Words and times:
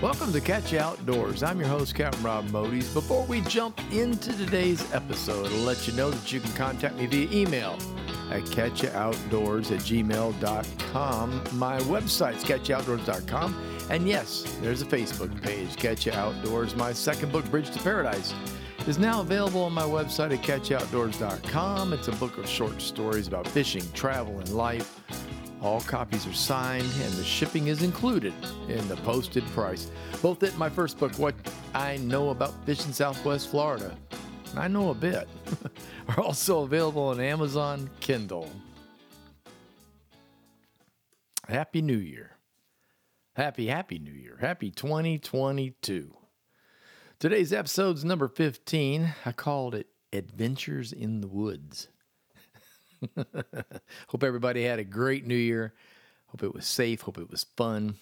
Welcome 0.00 0.32
to 0.34 0.40
Catch 0.40 0.74
Outdoors. 0.74 1.42
I'm 1.42 1.58
your 1.58 1.66
host, 1.66 1.96
Captain 1.96 2.22
Rob 2.22 2.46
Modys. 2.50 2.94
Before 2.94 3.24
we 3.26 3.40
jump 3.40 3.80
into 3.92 4.30
today's 4.36 4.94
episode, 4.94 5.46
I'll 5.46 5.64
let 5.64 5.88
you 5.88 5.92
know 5.94 6.08
that 6.12 6.30
you 6.30 6.38
can 6.38 6.52
contact 6.52 6.94
me 6.94 7.06
via 7.06 7.28
email 7.32 7.72
at 8.30 8.42
catchyououtdoors 8.44 9.72
at 9.72 9.80
gmail.com. 9.80 11.44
My 11.54 11.80
website's 11.80 12.44
catchyououtdoors.com. 12.44 13.86
And 13.90 14.06
yes, 14.06 14.44
there's 14.60 14.82
a 14.82 14.86
Facebook 14.86 15.42
page, 15.42 15.74
Catch 15.74 16.06
Outdoors. 16.06 16.76
My 16.76 16.92
second 16.92 17.32
book, 17.32 17.50
Bridge 17.50 17.70
to 17.72 17.80
Paradise, 17.80 18.32
is 18.86 19.00
now 19.00 19.22
available 19.22 19.64
on 19.64 19.72
my 19.72 19.82
website 19.82 20.32
at 20.32 20.44
catchyououtdoors.com. 20.44 21.92
It's 21.92 22.06
a 22.06 22.12
book 22.12 22.38
of 22.38 22.48
short 22.48 22.80
stories 22.80 23.26
about 23.26 23.48
fishing, 23.48 23.82
travel, 23.94 24.38
and 24.38 24.50
life 24.50 25.00
all 25.62 25.80
copies 25.80 26.26
are 26.26 26.32
signed 26.32 26.90
and 27.02 27.12
the 27.14 27.24
shipping 27.24 27.66
is 27.66 27.82
included 27.82 28.32
in 28.68 28.86
the 28.88 28.96
posted 28.98 29.44
price. 29.48 29.90
Both 30.22 30.42
in 30.42 30.56
my 30.58 30.68
first 30.68 30.98
book, 30.98 31.12
What 31.18 31.34
I 31.74 31.96
Know 31.98 32.30
About 32.30 32.54
Fishing 32.64 32.92
Southwest 32.92 33.50
Florida, 33.50 33.96
I 34.56 34.68
know 34.68 34.90
a 34.90 34.94
bit, 34.94 35.28
are 36.08 36.20
also 36.20 36.62
available 36.62 37.08
on 37.08 37.20
Amazon 37.20 37.90
Kindle. 38.00 38.50
Happy 41.48 41.82
New 41.82 41.98
Year. 41.98 42.36
Happy, 43.34 43.66
happy 43.68 43.98
New 43.98 44.12
Year. 44.12 44.36
Happy 44.40 44.70
2022. 44.70 46.14
Today's 47.18 47.52
episode's 47.52 48.04
number 48.04 48.28
15. 48.28 49.14
I 49.24 49.32
called 49.32 49.74
it 49.74 49.88
Adventures 50.12 50.92
in 50.92 51.20
the 51.20 51.28
Woods. 51.28 51.88
hope 54.08 54.22
everybody 54.22 54.64
had 54.64 54.78
a 54.78 54.84
great 54.84 55.26
new 55.26 55.34
year. 55.34 55.74
Hope 56.28 56.42
it 56.42 56.54
was 56.54 56.66
safe. 56.66 57.02
Hope 57.02 57.18
it 57.18 57.30
was 57.30 57.44
fun. 57.56 57.96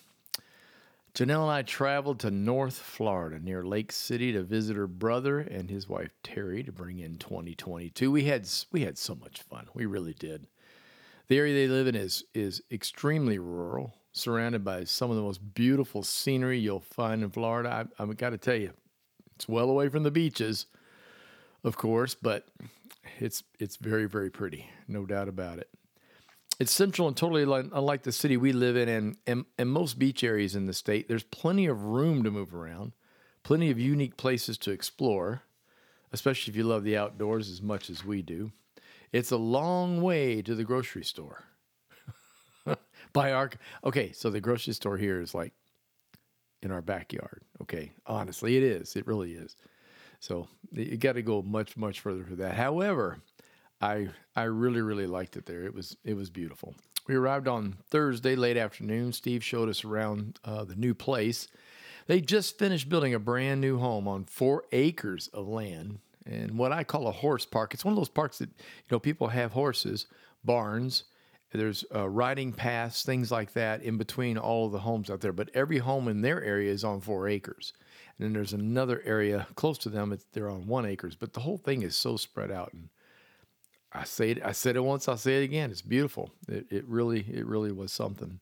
Janelle 1.15 1.45
and 1.45 1.51
I 1.51 1.63
traveled 1.63 2.21
to 2.21 2.31
North 2.31 2.77
Florida 2.77 3.39
near 3.39 3.65
Lake 3.65 3.91
City 3.91 4.33
to 4.33 4.43
visit 4.43 4.77
her 4.77 4.87
brother 4.87 5.39
and 5.39 5.71
his 5.71 5.89
wife 5.89 6.11
Terry 6.23 6.63
to 6.63 6.73
bring 6.73 6.99
in 6.99 7.17
2022. 7.17 8.13
We 8.13 8.25
had 8.25 8.47
we 8.71 8.83
had 8.83 8.99
so 8.99 9.15
much 9.15 9.41
fun. 9.41 9.67
We 9.73 9.87
really 9.87 10.13
did. 10.13 10.47
The 11.29 11.39
area 11.39 11.55
they 11.55 11.73
live 11.73 11.87
in 11.87 11.95
is 11.95 12.25
is 12.35 12.61
extremely 12.71 13.39
rural, 13.39 13.95
surrounded 14.13 14.63
by 14.63 14.85
some 14.85 15.11
of 15.11 15.17
the 15.17 15.23
most 15.23 15.55
beautiful 15.55 16.03
scenery 16.03 16.59
you'll 16.59 16.81
find 16.81 17.23
in 17.23 17.31
Florida. 17.31 17.89
I, 17.99 18.03
I've 18.03 18.17
got 18.19 18.31
to 18.31 18.39
tell 18.39 18.57
you, 18.57 18.73
it's 19.37 19.49
well 19.49 19.71
away 19.71 19.89
from 19.89 20.03
the 20.03 20.11
beaches, 20.11 20.67
of 21.67 21.77
course, 21.77 22.15
but 22.15 22.47
it's 23.19 23.43
it's 23.59 23.77
very 23.77 24.07
very 24.07 24.31
pretty, 24.31 24.71
no 24.87 25.05
doubt 25.05 25.29
about 25.29 25.59
it. 25.59 25.69
It's 26.59 26.73
central 26.73 27.09
and 27.09 27.17
totally 27.17 27.43
unlike 27.43 28.05
the 28.05 28.13
city 28.13 28.39
we 28.39 28.53
live 28.53 28.77
in, 28.77 28.89
and, 28.89 29.17
and 29.27 29.45
and 29.59 29.69
most 29.69 29.99
beach 29.99 30.25
areas 30.25 30.55
in 30.55 30.67
the 30.67 30.73
state. 30.73 31.09
There's 31.09 31.25
plenty 31.25 31.67
of 31.67 31.83
room 31.83 32.23
to 32.23 32.31
move 32.31 32.55
around, 32.55 32.93
plenty 33.43 33.71
of 33.71 33.81
unique 33.81 34.17
places 34.17 34.57
to 34.59 34.71
explore, 34.71 35.43
especially 36.13 36.53
if 36.53 36.57
you 36.57 36.63
love 36.63 36.85
the 36.85 36.97
outdoors 36.97 37.51
as 37.51 37.61
much 37.61 37.91
as 37.91 38.05
we 38.05 38.23
do. 38.23 38.53
It's 39.13 39.33
a 39.33 39.37
long 39.37 40.01
way 40.03 40.43
to 40.43 40.55
the 40.55 40.65
grocery 40.65 41.05
store. 41.05 41.45
By 43.13 43.33
our 43.33 43.51
okay, 43.85 44.13
so 44.13 44.31
the 44.31 44.41
grocery 44.41 44.73
store 44.73 44.97
here 44.97 45.21
is 45.21 45.35
like 45.35 45.53
in 46.63 46.71
our 46.71 46.83
backyard. 46.83 47.43
Okay, 47.61 47.93
honestly, 48.07 48.57
it 48.57 48.63
is. 48.63 48.95
It 48.95 49.07
really 49.09 49.33
is. 49.33 49.57
So 50.21 50.49
you 50.73 50.97
got 50.97 51.15
to 51.15 51.23
go 51.23 51.43
much 51.43 51.77
much 51.77 52.01
further 52.01 52.25
for 52.25 52.35
that. 52.37 52.55
However, 52.55 53.19
I 53.81 54.09
I 54.35 54.45
really 54.45 54.81
really 54.81 55.07
liked 55.07 55.37
it 55.37 55.47
there. 55.47 55.65
It 55.65 55.75
was 55.75 55.97
it 56.05 56.15
was 56.15 56.31
beautiful. 56.31 56.75
We 57.07 57.15
arrived 57.15 57.47
on 57.47 57.77
Thursday 57.89 58.35
late 58.35 58.57
afternoon. 58.57 59.13
Steve 59.13 59.45
showed 59.45 59.69
us 59.69 59.85
around 59.85 60.41
uh, 60.45 60.65
the 60.65 60.75
new 60.75 60.93
place. 60.93 61.47
They 62.09 62.21
just 62.21 62.59
finished 62.59 62.89
building 62.89 63.15
a 63.15 63.19
brand 63.19 63.61
new 63.61 63.79
home 63.79 64.09
on 64.09 64.25
four 64.25 64.65
acres 64.73 65.29
of 65.29 65.47
land 65.47 66.01
and 66.25 66.59
what 66.59 66.73
I 66.73 66.85
call 66.85 67.07
a 67.07 67.13
horse 67.13 67.47
park. 67.47 67.75
It's 67.75 67.85
one 67.85 67.93
of 67.93 67.99
those 67.99 68.09
parks 68.09 68.39
that 68.39 68.49
you 68.49 68.91
know 68.91 68.99
people 68.99 69.29
have 69.29 69.53
horses, 69.53 70.07
barns. 70.45 71.05
There's 71.53 71.85
uh, 71.95 72.09
riding 72.09 72.53
paths, 72.53 73.03
things 73.03 73.31
like 73.31 73.53
that, 73.55 73.83
in 73.83 73.97
between 73.97 74.37
all 74.37 74.67
of 74.67 74.73
the 74.73 74.81
homes 74.81 75.11
out 75.11 75.21
there. 75.21 75.33
But 75.33 75.51
every 75.55 75.79
home 75.79 76.09
in 76.09 76.21
their 76.21 76.43
area 76.43 76.71
is 76.71 76.85
on 76.85 77.01
four 77.01 77.29
acres. 77.29 77.73
And 78.19 78.27
then 78.27 78.33
there's 78.33 78.53
another 78.53 79.03
area 79.05 79.47
close 79.57 79.79
to 79.79 79.89
them. 79.91 80.17
They're 80.33 80.49
on 80.49 80.67
one 80.67 80.87
acres, 80.87 81.17
but 81.17 81.33
the 81.33 81.41
whole 81.41 81.59
thing 81.59 81.83
is 81.83 81.95
so 81.97 82.17
spread 82.17 82.51
out. 82.51 82.73
And 82.73 82.89
I 83.93 84.05
say 84.05 84.31
it, 84.31 84.45
I 84.45 84.53
said 84.53 84.77
it 84.77 84.85
once, 84.85 85.09
I'll 85.09 85.17
say 85.17 85.43
it 85.43 85.45
again. 85.45 85.71
It's 85.71 85.83
beautiful. 85.83 86.31
It, 86.49 86.67
it 86.71 86.85
really, 86.87 87.21
it 87.21 87.47
really 87.47 87.73
was 87.73 87.93
something. 87.93 88.41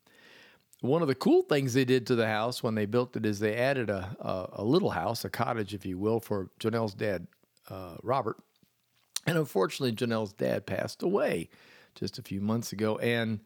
One 0.81 1.03
of 1.03 1.09
the 1.09 1.15
cool 1.15 1.43
things 1.43 1.75
they 1.75 1.85
did 1.85 2.07
to 2.09 2.15
the 2.15 2.27
house 2.27 2.63
when 2.63 2.75
they 2.75 2.87
built 2.87 3.17
it 3.17 3.25
is 3.25 3.39
they 3.39 3.57
added 3.57 3.89
a, 3.89 4.17
a, 4.21 4.61
a 4.61 4.65
little 4.65 4.91
house, 4.91 5.25
a 5.25 5.31
cottage, 5.31 5.73
if 5.73 5.87
you 5.87 5.99
will, 5.99 6.21
for 6.21 6.51
Janelle's 6.61 6.95
dad, 6.95 7.27
uh, 7.71 7.95
Robert. 8.03 8.37
And 9.27 9.39
unfortunately, 9.39 9.97
Janelle's 9.97 10.35
dad 10.35 10.67
passed 10.67 11.03
away 11.03 11.49
just 11.95 12.19
a 12.19 12.23
few 12.23 12.41
months 12.41 12.73
ago, 12.73 12.99
and 12.99 13.41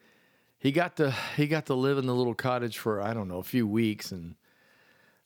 he 0.58 0.72
got 0.72 0.96
to 0.96 1.14
he 1.36 1.46
got 1.46 1.66
to 1.66 1.74
live 1.74 1.98
in 1.98 2.06
the 2.06 2.14
little 2.14 2.34
cottage 2.34 2.78
for 2.78 3.00
I 3.00 3.14
don't 3.14 3.28
know 3.28 3.38
a 3.38 3.44
few 3.44 3.66
weeks, 3.66 4.10
and 4.10 4.34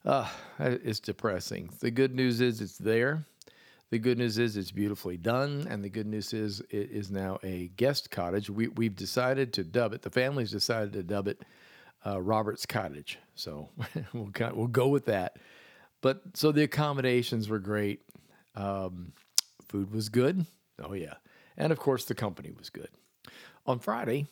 uh, 0.04 0.28
it's 0.58 1.00
depressing. 1.00 1.70
The 1.80 1.90
good 1.90 2.14
news 2.14 2.40
is 2.40 2.60
it's 2.60 2.78
there. 2.78 3.24
The 3.90 3.98
good 3.98 4.16
news 4.16 4.38
is 4.38 4.56
it's 4.56 4.70
beautifully 4.70 5.18
done, 5.18 5.66
and 5.68 5.84
the 5.84 5.90
good 5.90 6.06
news 6.06 6.32
is 6.32 6.60
it 6.70 6.90
is 6.90 7.10
now 7.10 7.38
a 7.42 7.68
guest 7.76 8.10
cottage. 8.10 8.48
We, 8.48 8.68
we've 8.68 8.96
decided 8.96 9.52
to 9.54 9.64
dub 9.64 9.92
it. 9.92 10.00
The 10.00 10.10
family's 10.10 10.50
decided 10.50 10.94
to 10.94 11.02
dub 11.02 11.28
it 11.28 11.42
uh, 12.06 12.20
Robert's 12.20 12.66
Cottage. 12.66 13.18
So 13.34 13.68
we'll 14.12 14.30
we'll 14.54 14.66
go 14.66 14.88
with 14.88 15.06
that. 15.06 15.36
But 16.00 16.22
so 16.34 16.52
the 16.52 16.62
accommodations 16.62 17.48
were 17.48 17.58
great. 17.58 18.00
Um, 18.54 19.12
food 19.68 19.92
was 19.92 20.08
good. 20.08 20.46
Oh 20.82 20.94
yeah, 20.94 21.14
and 21.56 21.72
of 21.72 21.78
course 21.78 22.04
the 22.04 22.14
company 22.14 22.50
was 22.56 22.70
good. 22.70 22.88
On 23.66 23.78
Friday, 23.78 24.26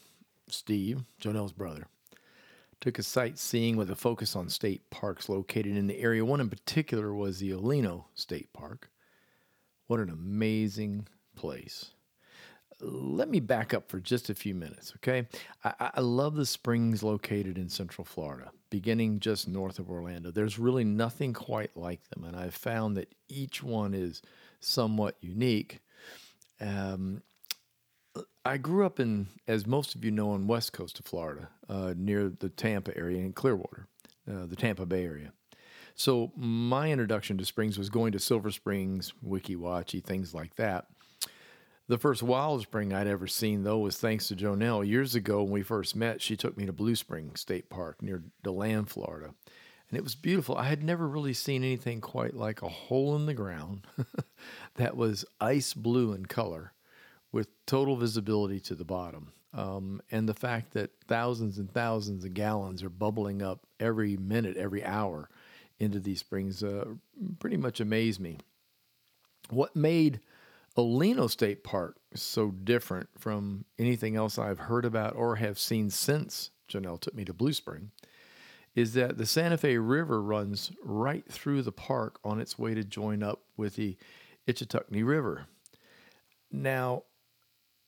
Steve, 0.48 1.04
Janelle's 1.20 1.52
brother, 1.52 1.86
took 2.80 2.98
a 2.98 3.02
sightseeing 3.02 3.76
with 3.76 3.90
a 3.90 3.96
focus 3.96 4.34
on 4.34 4.48
state 4.48 4.88
parks 4.90 5.28
located 5.28 5.76
in 5.76 5.86
the 5.86 6.00
area. 6.00 6.24
One 6.24 6.40
in 6.40 6.48
particular 6.48 7.14
was 7.14 7.38
the 7.38 7.52
O'Leno 7.52 8.06
State 8.14 8.52
Park. 8.52 8.90
What 9.86 10.00
an 10.00 10.10
amazing 10.10 11.06
place. 11.36 11.90
Let 12.80 13.28
me 13.28 13.40
back 13.40 13.74
up 13.74 13.90
for 13.90 14.00
just 14.00 14.30
a 14.30 14.34
few 14.34 14.54
minutes, 14.54 14.94
okay? 14.96 15.28
I, 15.62 15.90
I, 15.96 16.00
love 16.00 16.34
the 16.34 16.46
springs 16.46 17.02
located 17.02 17.58
in 17.58 17.68
Central 17.68 18.06
Florida, 18.06 18.52
beginning 18.70 19.20
just 19.20 19.46
north 19.46 19.78
of 19.78 19.90
Orlando. 19.90 20.30
There's 20.30 20.58
really 20.58 20.84
nothing 20.84 21.34
quite 21.34 21.76
like 21.76 22.08
them, 22.08 22.24
and 22.24 22.34
I've 22.34 22.54
found 22.54 22.96
that 22.96 23.14
each 23.28 23.62
one 23.62 23.92
is 23.92 24.22
somewhat 24.60 25.16
unique. 25.20 25.80
Um, 26.58 27.22
I 28.44 28.56
grew 28.56 28.86
up 28.86 28.98
in, 28.98 29.28
as 29.46 29.66
most 29.66 29.94
of 29.94 30.04
you 30.04 30.10
know, 30.10 30.30
on 30.30 30.46
west 30.46 30.72
coast 30.72 30.98
of 30.98 31.04
Florida, 31.04 31.48
uh, 31.68 31.94
near 31.96 32.30
the 32.30 32.48
Tampa 32.48 32.96
area 32.96 33.18
in 33.18 33.32
Clearwater, 33.32 33.86
uh, 34.30 34.46
the 34.46 34.56
Tampa 34.56 34.86
Bay 34.86 35.04
area. 35.04 35.32
So 35.94 36.32
my 36.34 36.90
introduction 36.90 37.36
to 37.36 37.44
springs 37.44 37.76
was 37.76 37.90
going 37.90 38.12
to 38.12 38.18
Silver 38.18 38.50
Springs, 38.50 39.12
Weeki 39.26 39.56
Wachee, 39.56 40.02
things 40.02 40.32
like 40.32 40.56
that. 40.56 40.86
The 41.88 41.98
first 41.98 42.22
wild 42.22 42.62
spring 42.62 42.94
I'd 42.94 43.08
ever 43.08 43.26
seen, 43.26 43.64
though, 43.64 43.80
was 43.80 43.98
thanks 43.98 44.28
to 44.28 44.36
Janelle. 44.36 44.86
Years 44.86 45.14
ago, 45.14 45.42
when 45.42 45.52
we 45.52 45.62
first 45.62 45.94
met, 45.94 46.22
she 46.22 46.36
took 46.36 46.56
me 46.56 46.64
to 46.64 46.72
Blue 46.72 46.94
Spring 46.94 47.34
State 47.34 47.68
Park 47.68 48.00
near 48.00 48.22
DeLand, 48.42 48.88
Florida. 48.88 49.34
And 49.90 49.98
it 49.98 50.04
was 50.04 50.14
beautiful. 50.14 50.56
I 50.56 50.64
had 50.64 50.84
never 50.84 51.06
really 51.06 51.34
seen 51.34 51.64
anything 51.64 52.00
quite 52.00 52.34
like 52.34 52.62
a 52.62 52.68
hole 52.68 53.16
in 53.16 53.26
the 53.26 53.34
ground 53.34 53.86
that 54.76 54.96
was 54.96 55.24
ice 55.40 55.74
blue 55.74 56.12
in 56.12 56.26
color 56.26 56.72
with 57.32 57.48
total 57.66 57.96
visibility 57.96 58.60
to 58.60 58.74
the 58.74 58.84
bottom. 58.84 59.32
Um, 59.52 60.00
and 60.10 60.28
the 60.28 60.34
fact 60.34 60.72
that 60.74 60.90
thousands 61.08 61.58
and 61.58 61.70
thousands 61.70 62.24
of 62.24 62.34
gallons 62.34 62.82
are 62.82 62.90
bubbling 62.90 63.42
up 63.42 63.66
every 63.80 64.16
minute, 64.16 64.56
every 64.56 64.84
hour 64.84 65.28
into 65.78 65.98
these 65.98 66.20
springs 66.20 66.62
uh, 66.62 66.84
pretty 67.38 67.56
much 67.56 67.80
amazed 67.80 68.20
me. 68.20 68.38
What 69.48 69.74
made 69.74 70.20
O'Leno 70.76 71.26
State 71.26 71.64
Park 71.64 71.96
so 72.14 72.50
different 72.50 73.08
from 73.18 73.64
anything 73.78 74.14
else 74.14 74.38
I've 74.38 74.58
heard 74.60 74.84
about 74.84 75.16
or 75.16 75.36
have 75.36 75.58
seen 75.58 75.90
since 75.90 76.50
Janelle 76.68 77.00
took 77.00 77.14
me 77.14 77.24
to 77.24 77.32
Blue 77.32 77.52
Spring 77.52 77.90
is 78.74 78.94
that 78.94 79.18
the 79.18 79.26
Santa 79.26 79.58
Fe 79.58 79.78
River 79.78 80.22
runs 80.22 80.70
right 80.84 81.24
through 81.28 81.62
the 81.62 81.72
park 81.72 82.20
on 82.22 82.40
its 82.40 82.56
way 82.56 82.74
to 82.74 82.84
join 82.84 83.22
up 83.22 83.42
with 83.56 83.74
the 83.74 83.96
Ichetucknee 84.46 85.04
River. 85.04 85.46
Now, 86.52 87.02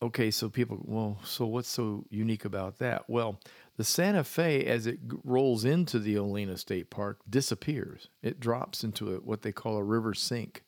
okay, 0.02 0.30
so 0.30 0.48
people, 0.50 0.80
well, 0.84 1.18
so 1.24 1.46
what's 1.46 1.68
so 1.68 2.04
unique 2.10 2.44
about 2.44 2.78
that? 2.78 3.08
Well, 3.08 3.40
the 3.76 3.84
Santa 3.84 4.24
Fe, 4.24 4.64
as 4.66 4.86
it 4.86 4.98
rolls 5.24 5.64
into 5.64 5.98
the 5.98 6.18
O'Leno 6.18 6.56
State 6.56 6.90
Park, 6.90 7.20
disappears. 7.30 8.08
It 8.22 8.40
drops 8.40 8.84
into 8.84 9.14
a, 9.14 9.18
what 9.18 9.42
they 9.42 9.52
call 9.52 9.76
a 9.76 9.84
river 9.84 10.14
sink. 10.14 10.64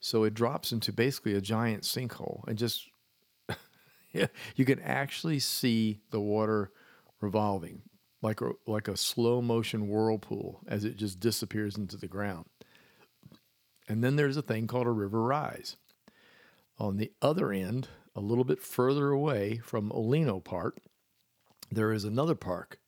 So 0.00 0.24
it 0.24 0.34
drops 0.34 0.72
into 0.72 0.92
basically 0.92 1.34
a 1.34 1.40
giant 1.40 1.82
sinkhole 1.82 2.46
and 2.48 2.56
just, 2.56 2.88
yeah, 4.12 4.28
you 4.56 4.64
can 4.64 4.80
actually 4.80 5.40
see 5.40 6.00
the 6.10 6.20
water 6.20 6.70
revolving. 7.20 7.82
like 8.22 8.40
a, 8.40 8.52
like 8.66 8.88
a 8.88 8.96
slow 8.96 9.42
motion 9.42 9.88
whirlpool 9.88 10.60
as 10.68 10.84
it 10.84 10.96
just 10.96 11.20
disappears 11.20 11.76
into 11.76 11.96
the 11.96 12.08
ground. 12.08 12.46
And 13.88 14.04
then 14.04 14.16
there's 14.16 14.36
a 14.36 14.42
thing 14.42 14.66
called 14.66 14.86
a 14.86 14.90
river 14.92 15.22
rise. 15.22 15.76
On 16.78 16.96
the 16.96 17.12
other 17.22 17.52
end, 17.52 17.88
a 18.18 18.20
little 18.20 18.44
bit 18.44 18.60
further 18.60 19.10
away 19.10 19.58
from 19.58 19.92
O'Leno 19.92 20.40
Park, 20.40 20.78
there 21.70 21.92
is 21.92 22.04
another 22.04 22.34
park. 22.34 22.78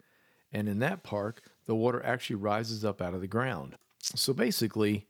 And 0.52 0.68
in 0.68 0.80
that 0.80 1.04
park, 1.04 1.42
the 1.66 1.76
water 1.76 2.04
actually 2.04 2.36
rises 2.36 2.84
up 2.84 3.00
out 3.00 3.14
of 3.14 3.20
the 3.20 3.28
ground. 3.28 3.76
So 4.02 4.32
basically, 4.32 5.06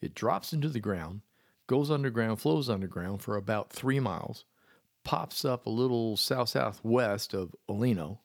it 0.00 0.14
drops 0.14 0.54
into 0.54 0.70
the 0.70 0.80
ground, 0.80 1.20
goes 1.66 1.90
underground, 1.90 2.40
flows 2.40 2.70
underground 2.70 3.20
for 3.20 3.36
about 3.36 3.70
three 3.70 4.00
miles, 4.00 4.46
pops 5.04 5.44
up 5.44 5.66
a 5.66 5.70
little 5.70 6.16
south 6.16 6.48
southwest 6.48 7.34
of 7.34 7.54
O'Leno 7.68 8.20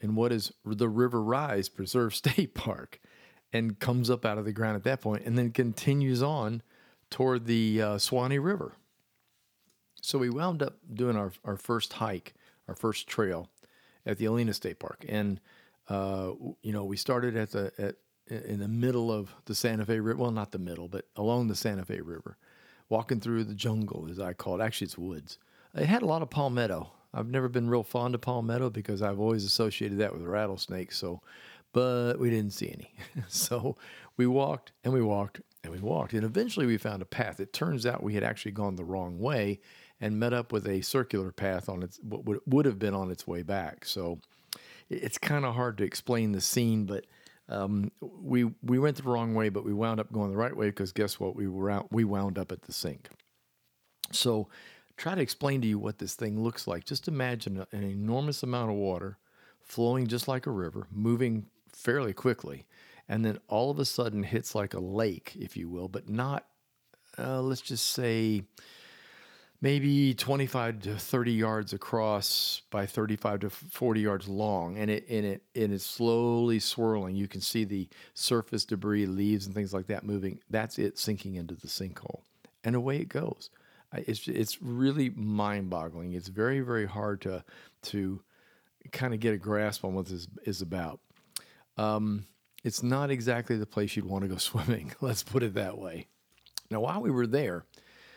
in 0.00 0.14
what 0.14 0.32
is 0.32 0.52
the 0.66 0.88
River 0.88 1.22
Rise 1.22 1.70
Preserve 1.70 2.14
State 2.14 2.54
Park 2.54 3.00
and 3.54 3.78
comes 3.78 4.10
up 4.10 4.26
out 4.26 4.36
of 4.36 4.44
the 4.44 4.52
ground 4.52 4.76
at 4.76 4.84
that 4.84 5.00
point 5.00 5.24
and 5.24 5.38
then 5.38 5.50
continues 5.50 6.22
on 6.22 6.62
toward 7.08 7.46
the 7.46 7.80
uh, 7.80 7.98
Suwannee 7.98 8.38
River. 8.38 8.74
So 10.02 10.18
we 10.18 10.30
wound 10.30 10.62
up 10.62 10.78
doing 10.92 11.16
our, 11.16 11.32
our 11.44 11.56
first 11.56 11.94
hike, 11.94 12.34
our 12.68 12.74
first 12.74 13.06
trail 13.06 13.48
at 14.04 14.18
the 14.18 14.26
O'Leno 14.26 14.50
State 14.52 14.80
Park. 14.80 15.04
And, 15.08 15.40
uh, 15.88 16.32
you 16.62 16.72
know, 16.72 16.84
we 16.84 16.96
started 16.96 17.36
at 17.36 17.52
the, 17.52 17.72
at, 17.78 17.94
in 18.28 18.58
the 18.58 18.68
middle 18.68 19.12
of 19.12 19.32
the 19.44 19.54
Santa 19.54 19.86
Fe 19.86 20.00
River. 20.00 20.18
Well, 20.18 20.32
not 20.32 20.50
the 20.50 20.58
middle, 20.58 20.88
but 20.88 21.06
along 21.14 21.46
the 21.46 21.54
Santa 21.54 21.84
Fe 21.84 22.00
River, 22.00 22.36
walking 22.88 23.20
through 23.20 23.44
the 23.44 23.54
jungle, 23.54 24.08
as 24.10 24.18
I 24.18 24.32
call 24.32 24.60
it. 24.60 24.64
Actually, 24.64 24.86
it's 24.86 24.98
woods. 24.98 25.38
It 25.74 25.86
had 25.86 26.02
a 26.02 26.06
lot 26.06 26.20
of 26.20 26.30
palmetto. 26.30 26.90
I've 27.14 27.28
never 27.28 27.48
been 27.48 27.70
real 27.70 27.84
fond 27.84 28.16
of 28.16 28.22
palmetto 28.22 28.70
because 28.70 29.02
I've 29.02 29.20
always 29.20 29.44
associated 29.44 29.98
that 29.98 30.12
with 30.12 30.22
rattlesnakes. 30.22 30.98
So, 30.98 31.20
but 31.72 32.18
we 32.18 32.28
didn't 32.28 32.54
see 32.54 32.72
any. 32.72 32.92
so 33.28 33.76
we 34.16 34.26
walked 34.26 34.72
and 34.82 34.92
we 34.92 35.02
walked 35.02 35.40
and 35.62 35.72
we 35.72 35.78
walked. 35.78 36.12
And 36.12 36.24
eventually 36.24 36.66
we 36.66 36.76
found 36.76 37.02
a 37.02 37.06
path. 37.06 37.38
It 37.38 37.52
turns 37.52 37.86
out 37.86 38.02
we 38.02 38.14
had 38.14 38.24
actually 38.24 38.52
gone 38.52 38.74
the 38.74 38.84
wrong 38.84 39.20
way 39.20 39.60
and 40.02 40.18
met 40.18 40.32
up 40.32 40.52
with 40.52 40.66
a 40.66 40.82
circular 40.82 41.30
path 41.30 41.68
on 41.68 41.82
its 41.82 41.98
what 42.02 42.24
would, 42.46 42.66
have 42.66 42.78
been 42.78 42.92
on 42.92 43.10
its 43.10 43.26
way 43.26 43.42
back. 43.42 43.86
So 43.86 44.18
it's 44.90 45.16
kind 45.16 45.46
of 45.46 45.54
hard 45.54 45.78
to 45.78 45.84
explain 45.84 46.32
the 46.32 46.40
scene, 46.40 46.84
but 46.84 47.06
um, 47.48 47.92
we 48.00 48.44
we 48.62 48.80
went 48.80 48.96
the 48.96 49.04
wrong 49.04 49.34
way, 49.34 49.48
but 49.48 49.64
we 49.64 49.72
wound 49.72 50.00
up 50.00 50.12
going 50.12 50.32
the 50.32 50.36
right 50.36 50.54
way 50.54 50.66
because 50.66 50.92
guess 50.92 51.20
what? 51.20 51.36
We 51.36 51.46
were 51.46 51.70
out, 51.70 51.92
we 51.92 52.02
wound 52.02 52.36
up 52.36 52.50
at 52.50 52.62
the 52.62 52.72
sink. 52.72 53.08
So 54.10 54.48
try 54.96 55.14
to 55.14 55.20
explain 55.20 55.60
to 55.62 55.68
you 55.68 55.78
what 55.78 55.98
this 55.98 56.14
thing 56.14 56.42
looks 56.42 56.66
like. 56.66 56.84
Just 56.84 57.06
imagine 57.06 57.64
an 57.70 57.84
enormous 57.84 58.42
amount 58.42 58.70
of 58.72 58.76
water 58.76 59.18
flowing 59.62 60.08
just 60.08 60.26
like 60.26 60.46
a 60.46 60.50
river, 60.50 60.88
moving 60.90 61.46
fairly 61.72 62.12
quickly, 62.12 62.66
and 63.08 63.24
then 63.24 63.38
all 63.46 63.70
of 63.70 63.78
a 63.78 63.84
sudden 63.84 64.24
hits 64.24 64.52
like 64.54 64.74
a 64.74 64.80
lake, 64.80 65.36
if 65.38 65.56
you 65.56 65.68
will, 65.68 65.86
but 65.86 66.08
not, 66.08 66.46
uh, 67.18 67.40
let's 67.40 67.60
just 67.60 67.86
say, 67.86 68.42
maybe 69.62 70.12
25 70.12 70.80
to 70.80 70.96
30 70.96 71.32
yards 71.32 71.72
across 71.72 72.62
by 72.70 72.84
35 72.84 73.40
to 73.40 73.50
40 73.50 74.00
yards 74.00 74.28
long 74.28 74.76
and 74.76 74.90
it 74.90 75.06
and 75.08 75.24
it 75.24 75.42
and 75.54 75.72
it's 75.72 75.86
slowly 75.86 76.58
swirling. 76.58 77.14
You 77.14 77.28
can 77.28 77.40
see 77.40 77.64
the 77.64 77.88
surface 78.12 78.66
debris 78.66 79.06
leaves 79.06 79.46
and 79.46 79.54
things 79.54 79.72
like 79.72 79.86
that 79.86 80.04
moving. 80.04 80.40
That's 80.50 80.78
it 80.78 80.98
sinking 80.98 81.36
into 81.36 81.54
the 81.54 81.68
sinkhole 81.68 82.22
and 82.64 82.76
away 82.76 82.98
it 82.98 83.08
goes. 83.08 83.48
It's 83.94 84.26
it's 84.26 84.60
really 84.60 85.10
mind-boggling. 85.10 86.12
It's 86.12 86.28
very 86.28 86.60
very 86.60 86.86
hard 86.86 87.22
to 87.22 87.44
to 87.82 88.20
kind 88.90 89.14
of 89.14 89.20
get 89.20 89.32
a 89.32 89.38
grasp 89.38 89.84
on 89.84 89.94
what 89.94 90.06
this 90.06 90.26
is 90.44 90.60
about. 90.60 90.98
Um, 91.78 92.26
it's 92.64 92.82
not 92.82 93.10
exactly 93.10 93.56
the 93.56 93.66
place 93.66 93.96
you'd 93.96 94.04
want 94.04 94.22
to 94.22 94.28
go 94.28 94.36
swimming 94.38 94.92
let's 95.00 95.22
put 95.22 95.44
it 95.44 95.54
that 95.54 95.78
way. 95.78 96.08
Now 96.68 96.80
while 96.80 97.00
we 97.00 97.10
were 97.12 97.28
there 97.28 97.64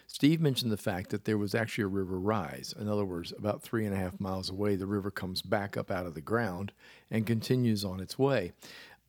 Steve 0.07 0.39
mentioned 0.39 0.71
the 0.71 0.77
fact 0.77 1.09
that 1.09 1.25
there 1.25 1.37
was 1.37 1.53
actually 1.53 1.83
a 1.83 1.87
river 1.87 2.19
rise. 2.19 2.73
In 2.79 2.87
other 2.87 3.05
words, 3.05 3.33
about 3.37 3.61
three 3.61 3.85
and 3.85 3.93
a 3.93 3.97
half 3.97 4.19
miles 4.19 4.49
away, 4.49 4.75
the 4.75 4.85
river 4.85 5.11
comes 5.11 5.41
back 5.41 5.75
up 5.75 5.91
out 5.91 6.05
of 6.05 6.13
the 6.13 6.21
ground 6.21 6.71
and 7.11 7.25
continues 7.25 7.83
on 7.83 7.99
its 7.99 8.17
way. 8.17 8.53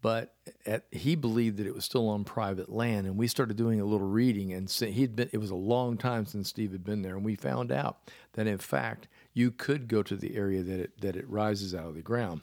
But 0.02 0.34
at, 0.64 0.84
he 0.92 1.14
believed 1.14 1.56
that 1.56 1.66
it 1.66 1.74
was 1.74 1.84
still 1.84 2.08
on 2.08 2.24
private 2.24 2.68
land, 2.68 3.06
and 3.06 3.16
we 3.16 3.28
started 3.28 3.56
doing 3.56 3.80
a 3.80 3.84
little 3.84 4.06
reading. 4.06 4.52
And 4.52 4.70
he'd 4.70 5.16
been. 5.16 5.30
It 5.32 5.38
was 5.38 5.50
a 5.50 5.56
long 5.56 5.96
time 5.96 6.26
since 6.26 6.48
Steve 6.48 6.72
had 6.72 6.84
been 6.84 7.02
there, 7.02 7.16
and 7.16 7.24
we 7.24 7.34
found 7.34 7.72
out 7.72 7.98
that 8.34 8.46
in 8.46 8.58
fact 8.58 9.08
you 9.32 9.50
could 9.50 9.88
go 9.88 10.02
to 10.02 10.14
the 10.14 10.36
area 10.36 10.62
that 10.62 10.80
it 10.80 11.00
that 11.00 11.16
it 11.16 11.28
rises 11.28 11.74
out 11.74 11.86
of 11.86 11.94
the 11.94 12.02
ground. 12.02 12.42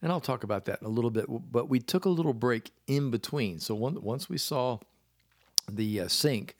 And 0.00 0.10
I'll 0.10 0.20
talk 0.20 0.44
about 0.44 0.64
that 0.64 0.80
in 0.80 0.86
a 0.86 0.90
little 0.90 1.10
bit. 1.10 1.26
But 1.28 1.68
we 1.68 1.78
took 1.78 2.04
a 2.04 2.10
little 2.10 2.34
break 2.34 2.70
in 2.86 3.10
between. 3.10 3.60
So 3.60 3.74
one, 3.74 4.00
once 4.02 4.28
we 4.28 4.38
saw 4.38 4.78
the 5.70 6.00
uh, 6.00 6.08
sink 6.08 6.56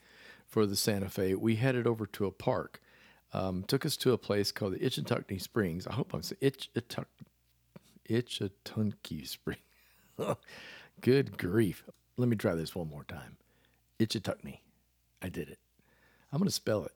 for 0.48 0.66
the 0.66 0.76
Santa 0.76 1.08
Fe, 1.08 1.34
we 1.34 1.56
headed 1.56 1.86
over 1.86 2.06
to 2.06 2.26
a 2.26 2.30
park. 2.30 2.80
Um, 3.32 3.64
took 3.68 3.84
us 3.84 3.96
to 3.98 4.12
a 4.12 4.18
place 4.18 4.50
called 4.50 4.72
the 4.72 4.78
Ichetucknee 4.78 5.40
Springs. 5.40 5.86
I 5.86 5.92
hope 5.92 6.14
I'm 6.14 6.22
saying 6.22 6.38
Itchatuck, 6.40 7.04
Ichetunky 8.08 9.28
Spring. 9.28 9.58
Good 11.00 11.36
grief. 11.36 11.84
Let 12.16 12.28
me 12.28 12.36
try 12.36 12.54
this 12.54 12.74
one 12.74 12.88
more 12.88 13.04
time. 13.04 13.36
Ichetucknee. 14.00 14.60
I 15.20 15.28
did 15.28 15.50
it. 15.50 15.58
I'm 16.32 16.38
going 16.38 16.48
to 16.48 16.54
spell 16.54 16.84
it 16.84 16.92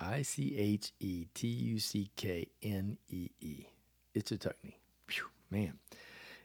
I 0.00 0.22
C 0.22 0.56
H 0.56 0.92
E 1.00 1.26
T 1.34 1.46
U 1.46 1.78
C 1.78 2.10
K 2.16 2.48
N 2.62 2.98
E 3.08 3.30
E. 3.40 3.66
Ichetucknee. 4.14 4.74
Man 5.50 5.78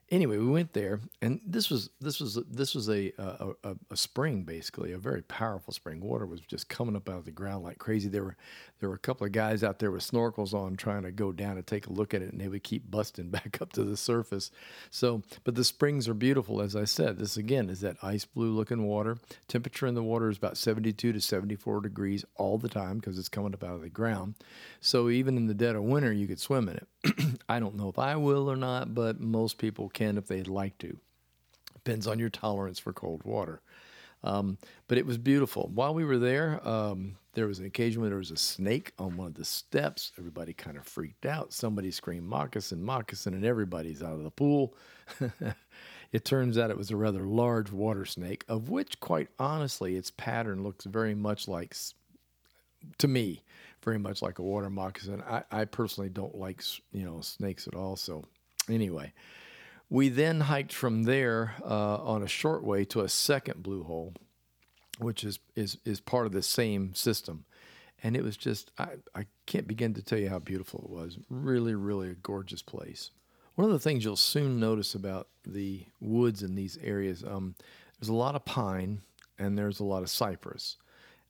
anyway, 0.10 0.38
we 0.38 0.48
went 0.48 0.74
there, 0.74 1.00
and 1.22 1.40
this 1.46 1.70
was 1.70 1.90
this 2.00 2.20
was 2.20 2.40
this 2.50 2.76
was 2.76 2.90
a, 2.90 3.12
a 3.18 3.52
a, 3.64 3.76
a 3.92 3.98
spring 3.98 4.44
basically, 4.44 4.92
a 4.92 4.98
very 4.98 5.22
powerful 5.24 5.74
spring. 5.74 6.02
Water 6.02 6.26
was 6.26 6.42
just 6.42 6.70
coming 6.70 6.96
up 6.96 7.10
out 7.10 7.18
of 7.18 7.26
the 7.26 7.32
ground 7.32 7.64
like 7.64 7.78
crazy. 7.78 8.10
There 8.10 8.24
were 8.24 8.38
there 8.80 8.90
were 8.90 8.96
a 8.96 9.00
couple 9.00 9.26
of 9.26 9.32
guys 9.32 9.64
out 9.64 9.80
there 9.80 9.92
with 9.92 10.10
snorkels 10.10 10.54
on 10.54 10.76
trying 10.76 11.04
to 11.04 11.12
go 11.12 11.32
down 11.32 11.58
and 11.58 11.66
take 11.66 11.88
a 11.88 11.94
look 11.94 12.14
at 12.14 12.22
it, 12.22 12.32
and 12.32 12.40
they 12.40 12.48
would 12.48 12.64
keep 12.64 12.90
busting 12.90 13.30
back 13.32 13.58
up 13.62 13.74
to 13.74 13.84
the 13.84 13.98
surface. 13.98 14.52
So, 14.90 15.24
but 15.44 15.56
the 15.56 15.64
springs 15.64 16.08
are 16.08 16.14
beautiful, 16.14 16.62
as 16.62 16.76
I 16.76 16.86
said. 16.86 17.18
This 17.18 17.38
again 17.38 17.70
is 17.70 17.82
that 17.82 17.98
ice 18.02 18.26
blue 18.26 18.52
looking 18.52 18.84
water. 18.84 19.18
Temperature 19.48 19.88
in 19.88 19.96
the 19.96 20.04
water 20.04 20.30
is 20.30 20.38
about 20.38 20.58
72 20.58 21.12
to 21.12 21.22
74 21.22 21.82
degrees 21.82 22.26
all 22.36 22.58
the 22.58 22.70
time 22.70 22.98
because 23.00 23.18
it's 23.18 23.30
coming 23.30 23.54
up 23.54 23.64
out 23.64 23.76
of 23.76 23.82
the 23.82 23.90
ground. 23.90 24.36
So 24.80 25.10
even 25.10 25.38
in 25.38 25.48
the 25.48 25.54
dead 25.54 25.76
of 25.76 25.84
winter, 25.84 26.12
you 26.12 26.28
could 26.28 26.40
swim 26.40 26.70
in 26.70 26.78
it. 26.78 26.88
I 27.50 27.60
don't 27.60 27.76
know 27.76 27.90
if 27.90 28.00
I 28.00 28.16
will 28.16 28.50
or 28.50 28.56
not, 28.56 28.94
but 28.94 29.20
most 29.20 29.58
people 29.58 29.90
can 29.98 30.18
if 30.18 30.28
they'd 30.28 30.48
like 30.48 30.78
to. 30.78 30.98
Depends 31.74 32.08
on 32.08 32.20
your 32.20 32.30
tolerance 32.30 32.80
for 32.80 32.94
cold 32.94 33.24
water. 33.24 33.62
Um, 34.24 34.58
but 34.88 34.98
it 34.98 35.06
was 35.06 35.18
beautiful. 35.18 35.70
While 35.74 35.94
we 35.94 36.06
were 36.06 36.18
there, 36.18 36.66
um, 36.68 37.18
there 37.34 37.48
was 37.48 37.60
an 37.60 37.66
occasion 37.66 38.02
when 38.02 38.10
there 38.10 38.18
was 38.18 38.32
a 38.32 38.38
snake 38.38 38.92
on 39.00 39.18
one 39.18 39.28
of 39.28 39.34
the 39.36 39.46
steps. 39.46 40.12
Everybody 40.18 40.54
kind 40.54 40.78
of 40.78 40.86
freaked 40.86 41.26
out. 41.26 41.54
Somebody 41.54 41.92
screamed 41.92 42.28
moccasin, 42.28 42.84
moccasin, 42.84 43.34
and 43.34 43.46
everybody's 43.46 44.04
out 44.04 44.14
of 44.14 44.24
the 44.24 44.32
pool. 44.32 44.76
it 46.12 46.26
turns 46.26 46.58
out 46.58 46.72
it 46.72 46.78
was 46.78 46.92
a 46.92 46.96
rather 46.96 47.26
large 47.26 47.72
water 47.72 48.06
snake, 48.06 48.44
of 48.48 48.70
which, 48.70 49.00
quite 49.00 49.30
honestly, 49.40 49.96
its 49.96 50.12
pattern 50.12 50.64
looks 50.64 50.86
very 50.86 51.16
much 51.16 51.48
like, 51.48 51.76
to 52.98 53.08
me, 53.08 53.44
very 53.84 54.00
much 54.00 54.22
like 54.22 54.40
a 54.40 54.44
water 54.44 54.70
moccasin. 54.70 55.24
I, 55.28 55.44
I 55.52 55.66
personally 55.66 56.10
don't 56.10 56.36
like 56.36 56.62
you 56.92 57.04
know 57.04 57.22
snakes 57.22 57.68
at 57.68 57.76
all. 57.76 57.96
So 57.96 58.26
anyway, 58.70 59.14
we 59.90 60.10
then 60.10 60.42
hiked 60.42 60.74
from 60.74 61.04
there 61.04 61.56
uh, 61.64 61.98
on 61.98 62.22
a 62.22 62.28
short 62.28 62.64
way 62.64 62.86
to 62.86 63.02
a 63.02 63.10
second 63.10 63.64
blue 63.64 63.84
hole, 63.84 64.14
which 65.00 65.24
is 65.24 65.40
is 65.56 65.78
is 65.86 66.00
part 66.00 66.26
of 66.26 66.34
the 66.34 66.44
same 66.44 66.94
system. 66.94 67.46
And 68.04 68.16
it 68.16 68.24
was 68.24 68.38
just 68.38 68.72
I, 68.78 68.90
I 69.16 69.26
can't 69.46 69.68
begin 69.68 69.94
to 69.96 70.04
tell 70.04 70.20
you 70.20 70.30
how 70.30 70.40
beautiful 70.40 70.82
it 70.84 70.90
was. 70.90 71.18
Really, 71.30 71.74
really 71.74 72.10
a 72.10 72.16
gorgeous 72.16 72.62
place. 72.62 73.12
One 73.56 73.66
of 73.66 73.74
the 73.74 73.80
things 73.80 74.04
you'll 74.04 74.16
soon 74.16 74.60
notice 74.60 74.94
about 74.94 75.30
the 75.44 75.86
woods 76.00 76.44
in 76.44 76.54
these 76.54 76.78
areas, 76.84 77.24
um, 77.24 77.56
there's 78.00 78.10
a 78.10 78.14
lot 78.14 78.36
of 78.36 78.46
pine 78.46 79.02
and 79.40 79.58
there's 79.58 79.80
a 79.80 79.84
lot 79.84 80.04
of 80.04 80.12
cypress. 80.12 80.78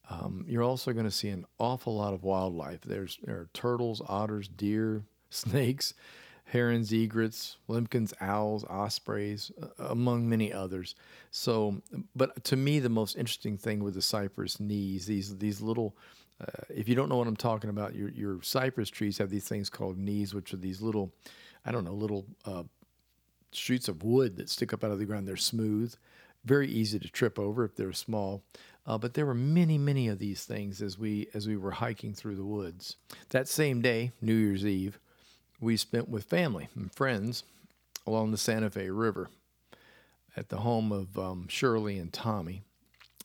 Um, 0.10 0.46
you're 0.48 0.64
also 0.64 0.94
going 0.94 1.06
to 1.06 1.12
see 1.12 1.30
an 1.30 1.46
awful 1.58 1.96
lot 1.96 2.14
of 2.14 2.24
wildlife. 2.24 2.82
There's 2.82 3.18
there 3.24 3.36
are 3.36 3.50
turtles, 3.54 4.02
otters, 4.08 4.48
deer, 4.48 5.04
snakes, 5.30 5.94
herons, 6.48 6.94
egrets, 6.94 7.58
limpkins, 7.68 8.14
owls, 8.22 8.64
ospreys, 8.70 9.52
uh, 9.62 9.68
among 9.90 10.30
many 10.30 10.52
others. 10.52 10.96
So, 11.30 11.82
but 12.16 12.44
to 12.46 12.56
me, 12.56 12.80
the 12.80 12.90
most 12.90 13.18
interesting 13.18 13.58
thing 13.58 13.84
with 13.84 13.94
the 13.96 14.02
cypress 14.02 14.60
knees, 14.60 15.06
these 15.06 15.38
these 15.38 15.62
little. 15.62 15.96
Uh, 16.40 16.64
if 16.70 16.88
you 16.88 16.94
don't 16.94 17.10
know 17.10 17.18
what 17.18 17.28
I'm 17.28 17.36
talking 17.36 17.70
about, 17.70 17.96
your 17.96 18.10
your 18.10 18.42
cypress 18.42 18.90
trees 18.90 19.18
have 19.18 19.30
these 19.30 19.48
things 19.48 19.70
called 19.70 19.98
knees, 19.98 20.34
which 20.34 20.54
are 20.54 20.58
these 20.58 20.82
little, 20.82 21.12
I 21.66 21.72
don't 21.72 21.84
know, 21.84 21.94
little 21.94 22.26
uh, 22.46 22.64
shoots 23.52 23.88
of 23.88 24.04
wood 24.04 24.38
that 24.38 24.50
stick 24.50 24.72
up 24.72 24.84
out 24.84 24.92
of 24.92 25.00
the 25.00 25.06
ground. 25.06 25.28
They're 25.28 25.36
smooth, 25.36 25.96
very 26.46 26.70
easy 26.70 27.00
to 27.00 27.10
trip 27.10 27.40
over 27.40 27.66
if 27.66 27.76
they're 27.76 27.92
small. 27.92 28.44
Uh, 28.86 28.98
but 28.98 29.16
there 29.16 29.26
were 29.26 29.34
many, 29.34 29.78
many 29.78 30.08
of 30.08 30.20
these 30.20 30.46
things 30.46 30.82
as 30.82 30.98
we 30.98 31.28
as 31.34 31.48
we 31.48 31.58
were 31.58 31.72
hiking 31.72 32.14
through 32.14 32.36
the 32.36 32.46
woods. 32.46 32.96
That 33.30 33.48
same 33.50 33.82
day, 33.82 34.12
New 34.22 34.36
Year's 34.36 34.66
Eve, 34.66 35.00
we 35.60 35.78
spent 35.78 36.10
with 36.10 36.24
family 36.24 36.70
and 36.76 36.94
friends 36.94 37.44
along 38.06 38.32
the 38.32 38.38
Santa 38.38 38.70
Fe 38.70 38.90
River 38.90 39.30
at 40.36 40.50
the 40.50 40.58
home 40.58 40.92
of 40.92 41.18
um, 41.18 41.48
Shirley 41.48 41.98
and 41.98 42.14
Tommy. 42.14 42.62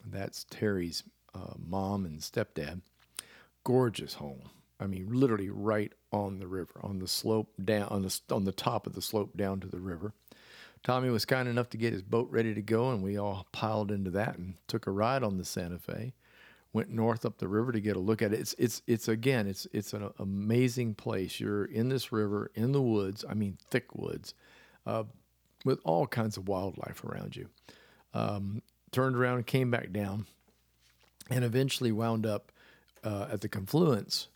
That's 0.05 0.45
Terry's 0.51 1.05
uh, 1.35 1.55
mom 1.59 2.05
and 2.05 2.21
stepdad. 2.21 2.81
Gorgeous 3.65 4.15
home. 4.15 4.51
I 4.81 4.87
mean, 4.87 5.09
literally 5.13 5.51
right 5.51 5.93
on 6.11 6.41
the 6.41 6.49
river, 6.49 6.73
on 6.83 6.99
the 6.99 7.07
slope 7.07 7.53
down, 7.65 7.89
on 7.89 8.03
the 8.03 8.21
on 8.31 8.45
the 8.45 8.53
top 8.53 8.87
of 8.87 8.95
the 8.95 9.03
slope 9.03 9.37
down 9.37 9.61
to 9.61 9.69
the 9.69 9.79
river. 9.79 10.13
Tommy 10.83 11.11
was 11.11 11.25
kind 11.25 11.49
enough 11.49 11.71
to 11.71 11.77
get 11.77 11.93
his 11.93 12.03
boat 12.03 12.29
ready 12.33 12.53
to 12.55 12.63
go, 12.63 12.91
and 12.91 13.05
we 13.05 13.17
all 13.17 13.47
piled 13.53 13.93
into 13.93 14.11
that 14.11 14.37
and 14.37 14.55
took 14.67 14.89
a 14.89 14.91
ride 14.91 15.23
on 15.23 15.39
the 15.39 15.45
Santa 15.45 15.79
Fe. 15.79 16.13
Went 16.73 16.91
north 16.91 17.27
up 17.27 17.39
the 17.39 17.49
river 17.49 17.71
to 17.71 17.81
get 17.81 17.97
a 17.97 18.01
look 18.01 18.23
at 18.23 18.33
it. 18.33 18.41
It's 18.41 18.55
it's 18.59 18.83
it's 18.87 19.09
again, 19.09 19.47
it's 19.47 19.67
it's 19.73 19.93
an 19.93 20.11
amazing 20.19 20.95
place. 20.95 21.39
You're 21.39 21.67
in 21.67 21.91
this 21.91 22.13
river, 22.13 22.51
in 22.55 22.73
the 22.73 22.81
woods. 22.81 23.25
I 23.29 23.35
mean, 23.35 23.59
thick 23.71 23.95
woods, 23.95 24.35
uh, 24.87 25.05
with 25.65 25.81
all 25.85 26.07
kinds 26.07 26.37
of 26.37 26.49
wildlife 26.49 27.05
around 27.05 27.37
you. 27.37 27.49
Um, 28.15 28.63
turned 28.91 29.17
around 29.17 29.37
and 29.37 29.47
came 29.47 29.71
back 29.71 29.93
down, 29.93 30.27
and 31.31 31.45
eventually 31.45 31.93
wound 31.93 32.25
up 32.25 32.53
uh, 33.05 33.29
at 33.31 33.43
the 33.43 33.49
confluence 33.49 34.29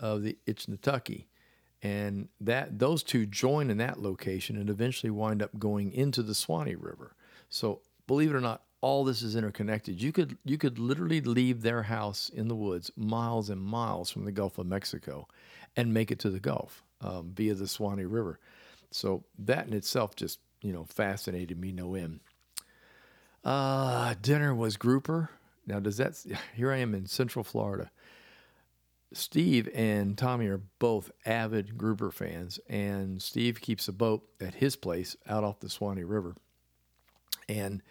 of 0.00 0.22
the 0.22 0.38
Itchnatucky. 0.46 1.26
And 1.82 2.28
that 2.40 2.78
those 2.78 3.02
two 3.02 3.26
join 3.26 3.68
in 3.68 3.76
that 3.76 4.00
location 4.00 4.56
and 4.56 4.70
eventually 4.70 5.10
wind 5.10 5.42
up 5.42 5.58
going 5.58 5.92
into 5.92 6.22
the 6.22 6.34
Suwannee 6.34 6.76
River. 6.76 7.14
So 7.50 7.82
believe 8.06 8.30
it 8.30 8.36
or 8.36 8.40
not, 8.40 8.62
all 8.84 9.02
this 9.02 9.22
is 9.22 9.34
interconnected. 9.34 10.02
You 10.02 10.12
could 10.12 10.36
you 10.44 10.58
could 10.58 10.78
literally 10.78 11.22
leave 11.22 11.62
their 11.62 11.84
house 11.84 12.28
in 12.28 12.48
the 12.48 12.54
woods, 12.54 12.92
miles 12.98 13.48
and 13.48 13.58
miles 13.58 14.10
from 14.10 14.26
the 14.26 14.30
Gulf 14.30 14.58
of 14.58 14.66
Mexico, 14.66 15.26
and 15.74 15.94
make 15.94 16.10
it 16.10 16.18
to 16.18 16.28
the 16.28 16.38
Gulf 16.38 16.82
um, 17.00 17.32
via 17.34 17.54
the 17.54 17.66
Suwannee 17.66 18.04
River. 18.04 18.38
So 18.90 19.24
that 19.38 19.66
in 19.66 19.72
itself 19.72 20.14
just 20.16 20.38
you 20.60 20.70
know 20.70 20.84
fascinated 20.84 21.58
me 21.58 21.72
no 21.72 21.94
end. 21.94 22.20
Uh, 23.42 24.16
dinner 24.20 24.54
was 24.54 24.76
grouper. 24.76 25.30
Now 25.66 25.80
does 25.80 25.96
that 25.96 26.22
here 26.54 26.70
I 26.70 26.76
am 26.76 26.94
in 26.94 27.06
Central 27.06 27.42
Florida. 27.42 27.90
Steve 29.14 29.66
and 29.74 30.18
Tommy 30.18 30.46
are 30.48 30.60
both 30.78 31.10
avid 31.24 31.78
grouper 31.78 32.10
fans, 32.10 32.60
and 32.68 33.22
Steve 33.22 33.62
keeps 33.62 33.88
a 33.88 33.92
boat 33.92 34.28
at 34.42 34.56
his 34.56 34.76
place 34.76 35.16
out 35.26 35.42
off 35.42 35.60
the 35.60 35.70
Suwannee 35.70 36.04
River. 36.04 36.36
And 37.48 37.82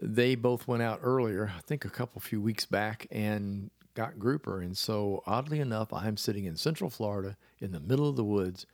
they 0.00 0.34
both 0.34 0.68
went 0.68 0.82
out 0.82 1.00
earlier, 1.02 1.52
I 1.56 1.60
think 1.60 1.84
a 1.84 1.90
couple 1.90 2.20
few 2.20 2.40
weeks 2.40 2.66
back, 2.66 3.06
and 3.10 3.70
got 3.94 4.18
grouper. 4.18 4.60
And 4.60 4.76
so, 4.76 5.22
oddly 5.26 5.60
enough, 5.60 5.92
I'm 5.92 6.16
sitting 6.16 6.44
in 6.44 6.56
Central 6.56 6.90
Florida 6.90 7.36
in 7.58 7.72
the 7.72 7.80
middle 7.80 8.08
of 8.08 8.16
the 8.16 8.24
woods, 8.24 8.66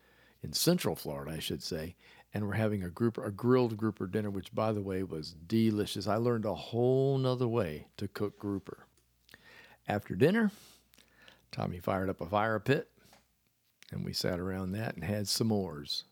in 0.42 0.52
Central 0.52 0.94
Florida, 0.94 1.32
I 1.32 1.38
should 1.38 1.62
say, 1.62 1.96
and 2.34 2.46
we're 2.46 2.54
having 2.54 2.82
a 2.82 2.90
grouper, 2.90 3.24
a 3.24 3.30
grilled 3.30 3.76
grouper 3.76 4.06
dinner, 4.06 4.30
which, 4.30 4.54
by 4.54 4.72
the 4.72 4.82
way, 4.82 5.02
was 5.02 5.34
delicious. 5.46 6.06
I 6.06 6.16
learned 6.16 6.44
a 6.44 6.54
whole 6.54 7.16
nother 7.16 7.48
way 7.48 7.86
to 7.96 8.08
cook 8.08 8.38
grouper. 8.38 8.86
After 9.88 10.14
dinner, 10.14 10.50
Tommy 11.52 11.78
fired 11.78 12.10
up 12.10 12.20
a 12.20 12.26
fire 12.26 12.58
pit, 12.58 12.90
and 13.90 14.04
we 14.04 14.12
sat 14.12 14.40
around 14.40 14.72
that 14.72 14.94
and 14.94 15.04
had 15.04 15.24
s'mores. 15.24 16.04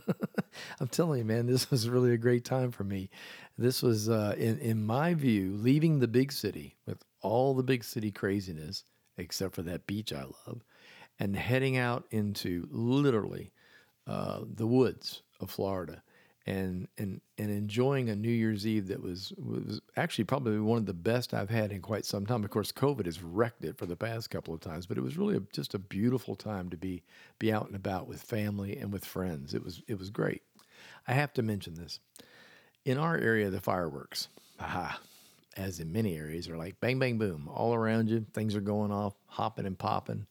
I'm 0.80 0.88
telling 0.88 1.18
you, 1.18 1.24
man, 1.24 1.46
this 1.46 1.70
was 1.70 1.88
really 1.88 2.12
a 2.12 2.18
great 2.18 2.44
time 2.44 2.70
for 2.70 2.84
me. 2.84 3.10
This 3.58 3.82
was, 3.82 4.08
uh, 4.08 4.34
in 4.38 4.58
in 4.58 4.84
my 4.84 5.14
view, 5.14 5.52
leaving 5.56 5.98
the 5.98 6.08
big 6.08 6.32
city 6.32 6.76
with 6.86 7.02
all 7.22 7.54
the 7.54 7.62
big 7.62 7.84
city 7.84 8.10
craziness, 8.10 8.84
except 9.18 9.54
for 9.54 9.62
that 9.62 9.86
beach 9.86 10.12
I 10.12 10.22
love, 10.24 10.62
and 11.18 11.36
heading 11.36 11.76
out 11.76 12.04
into 12.10 12.66
literally 12.70 13.52
uh, 14.06 14.40
the 14.54 14.66
woods 14.66 15.22
of 15.40 15.50
Florida 15.50 16.02
and 16.46 16.86
and 16.96 17.20
and 17.38 17.50
enjoying 17.50 18.08
a 18.08 18.14
New 18.14 18.30
Year's 18.30 18.66
Eve 18.66 18.88
that 18.88 19.02
was 19.02 19.32
was 19.36 19.80
actually 19.96 20.24
probably 20.24 20.58
one 20.60 20.78
of 20.78 20.86
the 20.86 20.94
best 20.94 21.34
I've 21.34 21.50
had 21.50 21.72
in 21.72 21.82
quite 21.82 22.04
some 22.04 22.24
time. 22.24 22.44
Of 22.44 22.50
course, 22.50 22.70
COVID 22.70 23.06
has 23.06 23.22
wrecked 23.22 23.64
it 23.64 23.76
for 23.76 23.86
the 23.86 23.96
past 23.96 24.30
couple 24.30 24.54
of 24.54 24.60
times, 24.60 24.86
but 24.86 24.96
it 24.96 25.02
was 25.02 25.16
really 25.16 25.36
a, 25.36 25.40
just 25.52 25.74
a 25.74 25.78
beautiful 25.78 26.36
time 26.36 26.70
to 26.70 26.76
be 26.76 27.02
be 27.38 27.52
out 27.52 27.66
and 27.66 27.74
about 27.74 28.06
with 28.06 28.22
family 28.22 28.76
and 28.76 28.92
with 28.92 29.04
friends. 29.04 29.54
It 29.54 29.64
was 29.64 29.82
it 29.88 29.98
was 29.98 30.10
great. 30.10 30.42
I 31.08 31.14
have 31.14 31.32
to 31.34 31.42
mention 31.42 31.74
this. 31.74 31.98
In 32.84 32.98
our 32.98 33.16
area, 33.16 33.50
the 33.50 33.60
fireworks, 33.60 34.28
aha, 34.60 35.00
as 35.56 35.80
in 35.80 35.92
many 35.92 36.16
areas, 36.16 36.48
are 36.48 36.56
like 36.56 36.78
bang 36.80 37.00
bang 37.00 37.18
boom 37.18 37.48
all 37.52 37.74
around 37.74 38.08
you. 38.08 38.24
Things 38.32 38.54
are 38.54 38.60
going 38.60 38.92
off, 38.92 39.14
hopping 39.26 39.66
and 39.66 39.76
popping 39.76 40.26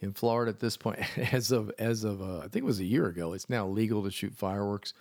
in 0.00 0.12
Florida 0.12 0.50
at 0.50 0.60
this 0.60 0.78
point, 0.78 0.98
as 1.32 1.52
of 1.52 1.70
as 1.78 2.04
of 2.04 2.22
uh, 2.22 2.38
I 2.38 2.42
think 2.42 2.56
it 2.56 2.64
was 2.64 2.80
a 2.80 2.84
year 2.84 3.06
ago, 3.06 3.34
it's 3.34 3.50
now 3.50 3.66
legal 3.66 4.02
to 4.02 4.10
shoot 4.10 4.34
fireworks 4.34 4.94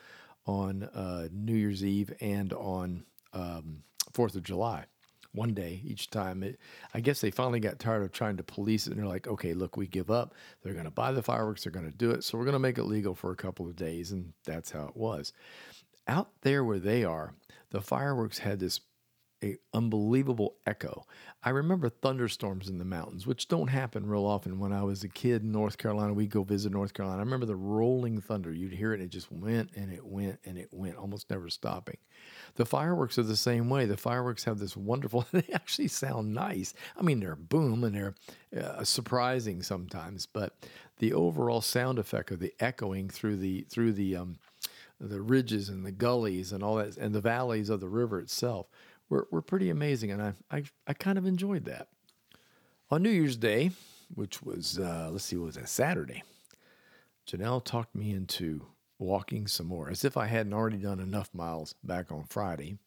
on 0.46 0.84
uh, 0.84 1.28
New 1.32 1.56
Year's 1.56 1.84
Eve 1.84 2.14
and 2.22 2.54
on 2.54 3.04
um, 3.34 3.84
Fourth 4.14 4.36
of 4.36 4.44
July. 4.44 4.86
One 5.34 5.54
day 5.54 5.82
each 5.86 6.10
time. 6.10 6.44
It, 6.44 6.60
I 6.94 7.00
guess 7.00 7.22
they 7.22 7.32
finally 7.32 7.62
got 7.62 7.80
tired 7.80 8.04
of 8.04 8.12
trying 8.12 8.36
to 8.36 8.44
police 8.44 8.86
it, 8.86 8.92
and 8.92 9.00
they're 9.00 9.08
like, 9.08 9.28
"Okay, 9.28 9.54
look, 9.54 9.78
we 9.78 9.88
give 9.88 10.12
up. 10.12 10.36
They're 10.62 10.74
going 10.74 10.84
to 10.84 10.92
buy 10.92 11.14
the 11.14 11.24
fireworks. 11.24 11.64
They're 11.64 11.72
going 11.72 11.90
to 11.90 11.98
do 11.98 12.12
it. 12.12 12.26
So 12.26 12.38
we're 12.38 12.44
going 12.44 12.52
to 12.52 12.60
make 12.60 12.78
it 12.78 12.84
legal 12.84 13.16
for 13.16 13.32
a 13.32 13.38
couple 13.38 13.66
of 13.66 13.78
days." 13.78 14.12
And 14.12 14.34
that's 14.44 14.72
how 14.72 14.88
it 14.88 14.98
was. 14.98 15.32
Out 16.06 16.32
there 16.42 16.66
where 16.66 16.80
they 16.80 17.06
are, 17.06 17.34
the 17.70 17.80
fireworks 17.80 18.40
had 18.40 18.60
this 18.60 18.82
a 19.44 19.58
unbelievable 19.74 20.56
echo. 20.66 21.06
I 21.44 21.50
remember 21.50 21.90
thunderstorms 21.90 22.70
in 22.70 22.78
the 22.78 22.86
mountains, 22.86 23.26
which 23.26 23.48
don't 23.48 23.70
happen 23.70 24.06
real 24.06 24.26
often. 24.26 24.60
When 24.60 24.72
I 24.72 24.84
was 24.84 25.04
a 25.04 25.08
kid 25.08 25.42
in 25.42 25.52
North 25.52 25.78
Carolina, 25.78 26.14
we'd 26.14 26.30
go 26.30 26.44
visit 26.44 26.72
North 26.72 26.94
Carolina. 26.94 27.20
I 27.20 27.24
remember 27.24 27.46
the 27.46 27.56
rolling 27.56 28.22
thunder. 28.22 28.52
You'd 28.52 28.74
hear 28.74 28.92
it, 28.92 29.00
and 29.00 29.04
it 29.04 29.12
just 29.12 29.32
went 29.32 29.72
and 29.76 29.92
it 29.92 30.06
went 30.06 30.40
and 30.46 30.58
it 30.58 30.70
went, 30.72 30.98
almost 30.98 31.30
never 31.30 31.50
stopping. 31.50 31.98
The 32.56 32.66
fireworks 32.66 33.18
are 33.18 33.24
the 33.24 33.36
same 33.36 33.70
way. 33.70 33.86
The 33.86 33.98
fireworks 33.98 34.44
have 34.44 34.60
this 34.60 34.78
wonderful, 34.78 35.26
they 35.32 35.48
actually 35.54 35.88
sound 35.88 36.34
nice. 36.34 36.74
I 36.98 37.02
mean, 37.02 37.20
they're 37.20 37.36
boom 37.36 37.84
and 37.84 37.96
they're 37.96 38.16
uh, 38.60 38.84
surprising 38.84 39.64
sometimes, 39.64 40.26
but 40.26 40.56
the 41.00 41.14
overall 41.14 41.62
sound 41.62 41.98
effect 41.98 42.30
of 42.32 42.40
the 42.40 42.54
echoing 42.60 43.10
through 43.10 43.38
the, 43.38 43.66
through 43.70 43.94
the, 43.94 44.16
um, 44.16 44.38
the 45.00 45.22
ridges 45.22 45.70
and 45.70 45.84
the 45.86 45.92
gullies 45.92 46.52
and 46.52 46.64
all 46.64 46.76
that, 46.76 46.98
and 46.98 47.16
the 47.16 47.22
valleys 47.22 47.70
of 47.70 47.80
the 47.80 47.90
river 47.90 48.20
itself 48.20 48.68
were, 49.12 49.28
were 49.30 49.42
pretty 49.42 49.70
amazing, 49.70 50.10
and 50.10 50.22
I, 50.22 50.34
I, 50.50 50.64
I 50.88 50.94
kind 50.94 51.18
of 51.18 51.26
enjoyed 51.28 51.66
that. 51.66 51.90
On 52.90 53.04
New 53.04 53.10
Year's 53.10 53.38
Day, 53.38 53.72
which 54.16 54.42
was, 54.42 54.80
uh, 54.80 55.10
let's 55.12 55.26
see, 55.26 55.36
was 55.36 55.56
that, 55.56 55.70
Saturday, 55.70 56.24
Janelle 57.30 57.64
talked 57.64 57.94
me 57.94 58.12
into 58.12 58.66
walking 58.98 59.48
some 59.48 59.68
more, 59.68 59.90
as 59.90 60.06
if 60.06 60.16
I 60.16 60.28
hadn't 60.28 60.54
already 60.54 60.78
done 60.78 61.00
enough 61.00 61.30
miles 61.34 61.76
back 61.84 62.12
on 62.12 62.24
Friday. 62.24 62.78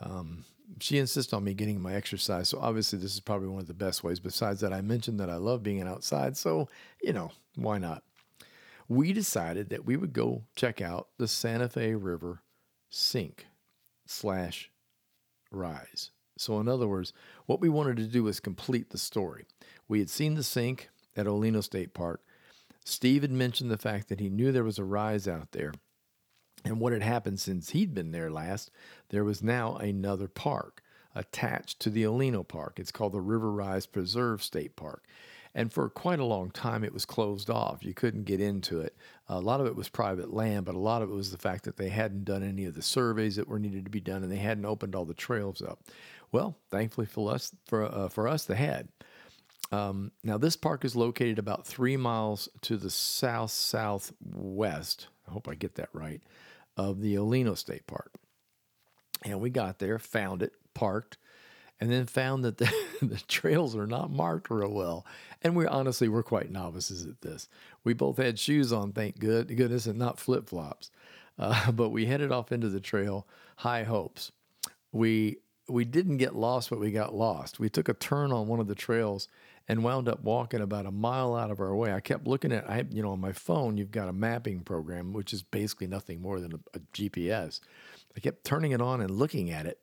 Um, 0.00 0.44
she 0.78 0.98
insists 0.98 1.32
on 1.32 1.42
me 1.42 1.52
getting 1.52 1.80
my 1.80 1.94
exercise, 1.94 2.48
so 2.48 2.60
obviously 2.60 3.00
this 3.00 3.12
is 3.12 3.20
probably 3.20 3.48
one 3.48 3.60
of 3.60 3.66
the 3.66 3.74
best 3.74 4.04
ways. 4.04 4.20
Besides 4.20 4.60
that, 4.60 4.72
I 4.72 4.80
mentioned 4.82 5.18
that 5.18 5.28
I 5.30 5.36
love 5.36 5.64
being 5.64 5.82
outside, 5.82 6.36
so 6.36 6.68
you 7.02 7.12
know 7.12 7.32
why 7.56 7.78
not? 7.78 8.04
We 8.88 9.12
decided 9.12 9.70
that 9.70 9.84
we 9.84 9.96
would 9.96 10.12
go 10.12 10.44
check 10.54 10.80
out 10.80 11.08
the 11.18 11.28
Santa 11.28 11.68
Fe 11.68 11.94
River 11.94 12.42
sink 12.88 13.46
slash 14.06 14.70
rise. 15.50 16.10
So, 16.36 16.58
in 16.58 16.68
other 16.68 16.88
words, 16.88 17.12
what 17.46 17.60
we 17.60 17.68
wanted 17.68 17.96
to 17.98 18.06
do 18.06 18.24
was 18.24 18.40
complete 18.40 18.90
the 18.90 18.98
story. 18.98 19.46
We 19.88 19.98
had 19.98 20.08
seen 20.08 20.34
the 20.34 20.42
sink 20.42 20.88
at 21.16 21.26
O'Leno 21.26 21.60
State 21.60 21.92
Park. 21.92 22.22
Steve 22.84 23.22
had 23.22 23.30
mentioned 23.30 23.70
the 23.70 23.76
fact 23.76 24.08
that 24.08 24.20
he 24.20 24.30
knew 24.30 24.50
there 24.50 24.64
was 24.64 24.78
a 24.78 24.84
rise 24.84 25.28
out 25.28 25.52
there. 25.52 25.72
And 26.64 26.80
what 26.80 26.92
had 26.92 27.02
happened 27.02 27.40
since 27.40 27.70
he'd 27.70 27.94
been 27.94 28.12
there 28.12 28.30
last, 28.30 28.70
there 29.10 29.24
was 29.24 29.42
now 29.42 29.76
another 29.76 30.28
park 30.28 30.82
attached 31.14 31.80
to 31.80 31.90
the 31.90 32.06
O'Leno 32.06 32.42
Park. 32.42 32.78
It's 32.78 32.92
called 32.92 33.12
the 33.12 33.20
River 33.20 33.50
Rise 33.50 33.86
Preserve 33.86 34.42
State 34.42 34.76
Park. 34.76 35.04
And 35.54 35.72
for 35.72 35.88
quite 35.88 36.20
a 36.20 36.24
long 36.24 36.50
time, 36.50 36.84
it 36.84 36.92
was 36.92 37.04
closed 37.04 37.50
off. 37.50 37.84
You 37.84 37.92
couldn't 37.92 38.24
get 38.24 38.40
into 38.40 38.80
it. 38.80 38.96
A 39.28 39.40
lot 39.40 39.60
of 39.60 39.66
it 39.66 39.74
was 39.74 39.88
private 39.88 40.32
land, 40.32 40.64
but 40.64 40.76
a 40.76 40.78
lot 40.78 41.02
of 41.02 41.10
it 41.10 41.14
was 41.14 41.32
the 41.32 41.38
fact 41.38 41.64
that 41.64 41.76
they 41.76 41.88
hadn't 41.88 42.24
done 42.24 42.44
any 42.44 42.66
of 42.66 42.74
the 42.74 42.82
surveys 42.82 43.36
that 43.36 43.48
were 43.48 43.58
needed 43.58 43.84
to 43.84 43.90
be 43.90 44.00
done, 44.00 44.22
and 44.22 44.30
they 44.30 44.36
hadn't 44.36 44.64
opened 44.64 44.94
all 44.94 45.04
the 45.04 45.14
trails 45.14 45.60
up. 45.60 45.80
Well, 46.30 46.56
thankfully 46.70 47.06
for 47.06 47.32
us, 47.32 47.52
for 47.66 47.84
uh, 47.84 48.08
for 48.08 48.28
us, 48.28 48.44
they 48.44 48.54
had. 48.54 48.88
Um, 49.72 50.12
now, 50.24 50.38
this 50.38 50.56
park 50.56 50.84
is 50.84 50.96
located 50.96 51.38
about 51.38 51.66
three 51.66 51.96
miles 51.96 52.48
to 52.62 52.76
the 52.76 52.90
south 52.90 53.50
southwest. 53.50 55.08
I 55.28 55.32
hope 55.32 55.48
I 55.48 55.54
get 55.54 55.76
that 55.76 55.90
right. 55.92 56.20
Of 56.76 57.00
the 57.00 57.18
O'Leno 57.18 57.54
State 57.54 57.86
Park, 57.86 58.12
and 59.24 59.40
we 59.40 59.50
got 59.50 59.80
there, 59.80 59.98
found 59.98 60.42
it, 60.42 60.52
parked, 60.74 61.18
and 61.80 61.90
then 61.90 62.06
found 62.06 62.44
that 62.44 62.58
the, 62.58 62.70
the 63.02 63.20
trails 63.28 63.74
are 63.74 63.86
not 63.86 64.10
marked 64.10 64.50
real 64.50 64.70
well. 64.70 65.06
And 65.42 65.56
we 65.56 65.66
honestly 65.66 66.08
we're 66.08 66.22
quite 66.22 66.50
novices 66.50 67.06
at 67.06 67.22
this. 67.22 67.48
We 67.84 67.94
both 67.94 68.18
had 68.18 68.38
shoes 68.38 68.72
on, 68.72 68.92
thank 68.92 69.18
good 69.18 69.56
goodness, 69.56 69.86
and 69.86 69.98
not 69.98 70.18
flip 70.18 70.48
flops. 70.48 70.90
Uh, 71.38 71.70
but 71.72 71.90
we 71.90 72.06
headed 72.06 72.32
off 72.32 72.52
into 72.52 72.68
the 72.68 72.80
trail, 72.80 73.26
high 73.56 73.84
hopes. 73.84 74.32
We 74.92 75.38
we 75.68 75.84
didn't 75.84 76.16
get 76.16 76.34
lost, 76.34 76.68
but 76.68 76.80
we 76.80 76.90
got 76.90 77.14
lost. 77.14 77.60
We 77.60 77.68
took 77.68 77.88
a 77.88 77.94
turn 77.94 78.32
on 78.32 78.48
one 78.48 78.58
of 78.58 78.66
the 78.66 78.74
trails, 78.74 79.28
and 79.70 79.84
wound 79.84 80.08
up 80.08 80.20
walking 80.24 80.60
about 80.60 80.84
a 80.84 80.90
mile 80.90 81.36
out 81.36 81.52
of 81.52 81.60
our 81.60 81.76
way. 81.76 81.92
I 81.92 82.00
kept 82.00 82.26
looking 82.26 82.50
at, 82.50 82.68
I, 82.68 82.84
you 82.90 83.04
know, 83.04 83.12
on 83.12 83.20
my 83.20 83.30
phone, 83.30 83.76
you've 83.76 83.92
got 83.92 84.08
a 84.08 84.12
mapping 84.12 84.62
program, 84.62 85.12
which 85.12 85.32
is 85.32 85.44
basically 85.44 85.86
nothing 85.86 86.20
more 86.20 86.40
than 86.40 86.54
a, 86.54 86.58
a 86.74 86.80
GPS. 86.92 87.60
I 88.16 88.18
kept 88.18 88.42
turning 88.42 88.72
it 88.72 88.80
on 88.80 89.00
and 89.00 89.12
looking 89.12 89.52
at 89.52 89.66
it. 89.66 89.78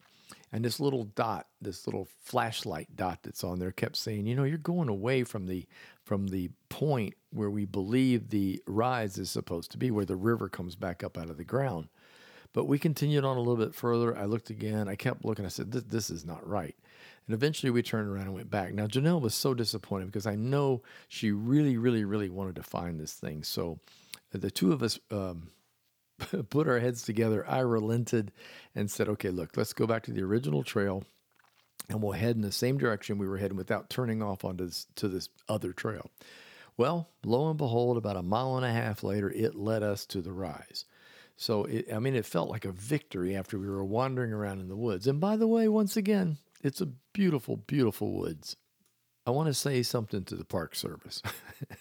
And 0.58 0.66
this 0.66 0.80
little 0.80 1.04
dot, 1.04 1.46
this 1.62 1.86
little 1.86 2.08
flashlight 2.24 2.96
dot 2.96 3.20
that's 3.22 3.44
on 3.44 3.60
there 3.60 3.72
kept 3.72 3.96
saying, 3.96 4.26
you 4.26 4.36
know, 4.36 4.44
you're 4.44 4.58
going 4.58 4.90
away 4.90 5.24
from 5.24 5.46
the 5.46 5.68
from 6.04 6.30
the 6.30 6.50
point 6.68 7.14
where 7.30 7.52
we 7.52 7.66
believe 7.66 8.32
the 8.32 8.60
rise 8.66 9.20
is 9.20 9.30
supposed 9.30 9.70
to 9.74 9.78
be, 9.78 9.92
where 9.92 10.04
the 10.04 10.16
river 10.16 10.50
comes 10.50 10.76
back 10.76 11.04
up 11.04 11.16
out 11.16 11.30
of 11.30 11.38
the 11.38 11.44
ground. 11.44 11.90
But 12.54 12.66
we 12.66 12.80
continued 12.80 13.24
on 13.24 13.38
a 13.38 13.40
little 13.40 13.64
bit 13.64 13.76
further. 13.76 14.18
I 14.18 14.26
looked 14.26 14.50
again. 14.50 14.88
I 14.88 14.96
kept 14.96 15.24
looking. 15.24 15.46
I 15.46 15.50
said, 15.50 15.72
this, 15.72 15.84
this 15.84 16.10
is 16.10 16.26
not 16.26 16.48
right. 16.48 16.76
And 17.28 17.36
eventually 17.36 17.70
we 17.70 17.84
turned 17.84 18.10
around 18.10 18.26
and 18.26 18.34
went 18.34 18.50
back. 18.50 18.74
Now, 18.74 18.88
Janelle 18.88 19.22
was 19.22 19.36
so 19.36 19.54
disappointed 19.54 20.08
because 20.08 20.26
I 20.26 20.34
know 20.34 20.82
she 21.08 21.30
really, 21.30 21.78
really, 21.78 22.04
really 22.04 22.32
wanted 22.32 22.56
to 22.56 22.64
find 22.64 23.00
this 23.00 23.14
thing. 23.14 23.44
So 23.44 23.78
the 24.32 24.50
two 24.50 24.74
of 24.74 24.82
us 24.82 24.98
um, 25.12 25.50
put 26.50 26.68
our 26.68 26.80
heads 26.80 27.04
together. 27.04 27.46
I 27.48 27.60
relented 27.60 28.32
and 28.76 28.90
said, 28.90 29.10
okay, 29.10 29.30
look, 29.30 29.56
let's 29.56 29.74
go 29.74 29.88
back 29.88 30.04
to 30.04 30.12
the 30.12 30.24
original 30.24 30.64
trail 30.64 31.04
and 31.90 32.02
we'll 32.02 32.14
head 32.14 32.36
in 32.36 32.42
the 32.42 32.52
same 32.52 32.78
direction 32.78 33.18
we 33.18 33.28
were 33.28 33.38
heading 33.38 33.58
without 33.58 33.90
turning 33.90 34.22
off 34.22 34.44
onto 34.44 34.66
this, 34.66 34.88
to 34.96 35.08
this 35.08 35.30
other 35.48 35.72
trail. 35.72 36.12
Well, 36.76 37.10
lo 37.26 37.50
and 37.50 37.58
behold, 37.58 37.98
about 37.98 38.18
a 38.18 38.22
mile 38.22 38.58
and 38.58 38.66
a 38.66 38.72
half 38.72 39.04
later, 39.04 39.30
it 39.32 39.56
led 39.56 39.84
us 39.84 40.06
to 40.08 40.22
the 40.22 40.34
rise. 40.34 40.86
So, 41.36 41.66
it, 41.66 41.92
I 41.94 42.00
mean, 42.00 42.16
it 42.16 42.26
felt 42.26 42.50
like 42.50 42.66
a 42.66 42.72
victory 42.72 43.36
after 43.36 43.58
we 43.58 43.70
were 43.70 43.86
wandering 43.86 44.34
around 44.34 44.60
in 44.60 44.70
the 44.70 44.76
woods. 44.76 45.08
And 45.08 45.20
by 45.20 45.38
the 45.38 45.48
way, 45.48 45.68
once 45.68 45.96
again, 45.96 46.38
it's 46.64 46.82
a 46.82 46.88
beautiful, 47.14 47.58
beautiful 47.58 48.12
woods. 48.14 48.58
I 49.28 49.32
want 49.32 49.48
to 49.48 49.54
say 49.54 49.84
something 49.84 50.24
to 50.24 50.36
the 50.36 50.46
Park 50.46 50.74
Service. 50.74 51.22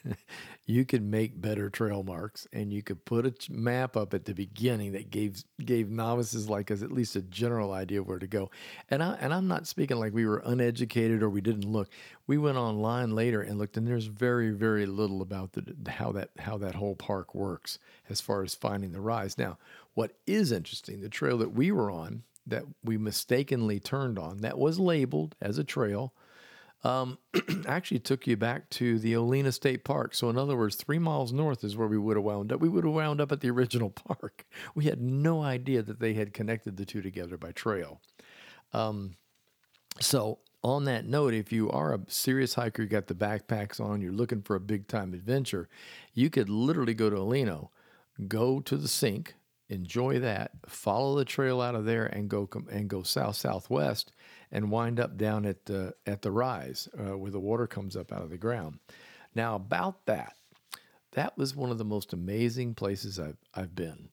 you 0.67 0.85
could 0.85 1.05
make 1.05 1.41
better 1.41 1.71
trail 1.71 2.03
marks 2.03 2.49
and 2.53 2.73
you 2.73 2.83
could 2.83 3.05
put 3.05 3.25
a 3.25 3.33
map 3.49 3.97
up 3.97 4.15
at 4.15 4.25
the 4.25 4.35
beginning 4.35 4.91
that 4.93 5.13
gave 5.13 5.45
gave 5.65 5.89
novices 5.89 6.51
like 6.51 6.73
us 6.73 6.83
at 6.83 6.91
least 6.91 7.15
a 7.15 7.23
general 7.23 7.73
idea 7.73 8.01
of 8.01 8.09
where 8.09 8.19
to 8.19 8.27
go. 8.27 8.51
And 8.91 9.01
I 9.01 9.17
and 9.21 9.33
I'm 9.33 9.47
not 9.47 9.69
speaking 9.69 9.97
like 9.97 10.13
we 10.13 10.27
were 10.27 10.43
uneducated 10.45 11.23
or 11.23 11.31
we 11.31 11.41
didn't 11.41 11.71
look. 11.71 11.89
We 12.27 12.37
went 12.37 12.59
online 12.59 13.13
later 13.13 13.43
and 13.43 13.59
looked 13.59 13.77
and 13.77 13.87
there's 13.87 14.07
very 14.07 14.51
very 14.51 14.85
little 14.85 15.23
about 15.23 15.53
the 15.53 15.77
how 15.89 16.11
that 16.13 16.31
how 16.41 16.59
that 16.59 16.75
whole 16.75 16.97
park 16.97 17.33
works 17.33 17.79
as 18.11 18.21
far 18.21 18.43
as 18.43 18.57
finding 18.57 18.91
the 18.91 19.01
rise. 19.01 19.39
Now, 19.39 19.57
what 19.95 20.17
is 20.27 20.51
interesting, 20.51 21.01
the 21.01 21.09
trail 21.09 21.39
that 21.39 21.53
we 21.53 21.71
were 21.71 21.93
on 21.93 22.25
that 22.45 22.65
we 22.83 22.99
mistakenly 22.99 23.79
turned 23.79 24.19
on 24.19 24.39
that 24.39 24.59
was 24.59 24.81
labeled 24.81 25.37
as 25.41 25.59
a 25.59 25.65
trail 25.65 26.13
um, 26.87 27.19
actually 27.67 27.99
took 27.99 28.27
you 28.29 28.37
back 28.37 28.71
to 28.71 28.99
the 29.01 29.17
O'Leno 29.17 29.51
State 29.51 29.85
Park. 29.85 30.15
So, 30.15 30.31
in 30.31 30.39
other 30.39 30.57
words, 30.57 30.77
three 30.77 31.01
miles 31.01 31.33
north 31.33 31.65
is 31.65 31.77
where 31.77 31.89
we 31.89 31.99
would 31.99 32.17
have 32.17 32.25
wound 32.25 32.53
up. 32.53 32.61
We 32.61 32.69
would 32.69 32.85
have 32.85 32.93
wound 32.93 33.21
up 33.21 33.33
at 33.33 33.41
the 33.41 33.51
original 33.51 33.91
park. 34.09 34.47
We 34.75 34.85
had 34.85 35.01
no 35.01 35.43
idea 35.43 35.83
that 35.83 35.99
they 35.99 36.15
had 36.15 36.33
connected 36.33 36.77
the 36.77 36.85
two 36.85 37.03
together 37.03 37.37
by 37.37 37.51
trail. 37.51 38.01
Um, 38.73 39.17
so, 40.01 40.39
on 40.63 40.85
that 40.85 41.07
note, 41.07 41.35
if 41.35 41.53
you 41.53 41.71
are 41.71 41.93
a 41.93 42.01
serious 42.07 42.55
hiker, 42.55 42.83
you 42.83 42.89
got 42.89 43.09
the 43.09 43.15
backpacks 43.15 43.81
on, 43.81 44.01
you're 44.01 44.13
looking 44.13 44.43
for 44.43 44.55
a 44.55 44.61
big 44.61 44.87
time 44.87 45.13
adventure, 45.13 45.69
you 46.15 46.31
could 46.31 46.49
literally 46.49 46.95
go 46.95 47.11
to 47.11 47.17
O'Leno, 47.17 47.71
go 48.29 48.61
to 48.61 48.77
the 48.77 48.89
sink, 48.89 49.35
enjoy 49.69 50.21
that, 50.21 50.53
follow 50.69 51.17
the 51.17 51.25
trail 51.25 51.61
out 51.61 51.75
of 51.75 51.85
there, 51.85 52.07
and 52.07 52.29
go 52.29 52.49
and 52.71 52.89
go 52.89 53.03
south 53.03 53.37
southwest, 53.37 54.13
and 54.53 54.71
wind 54.71 55.01
up 55.01 55.17
down 55.17 55.45
at 55.45 55.65
the 55.67 55.95
at 56.07 56.23
the 56.23 56.31
rise 56.31 56.89
uh, 56.99 57.17
where 57.17 57.31
the 57.31 57.41
water 57.41 57.67
comes 57.67 57.97
up 57.97 58.13
out 58.13 58.23
of 58.23 58.31
the 58.31 58.39
ground. 58.39 58.79
Now 59.35 59.55
about 59.55 60.07
that, 60.07 60.35
that 61.13 61.37
was 61.37 61.57
one 61.57 61.71
of 61.71 61.79
the 61.79 61.85
most 61.85 62.13
amazing 62.13 62.75
places 62.75 63.19
I've 63.19 63.39
I've 63.55 63.75
been. 63.75 64.11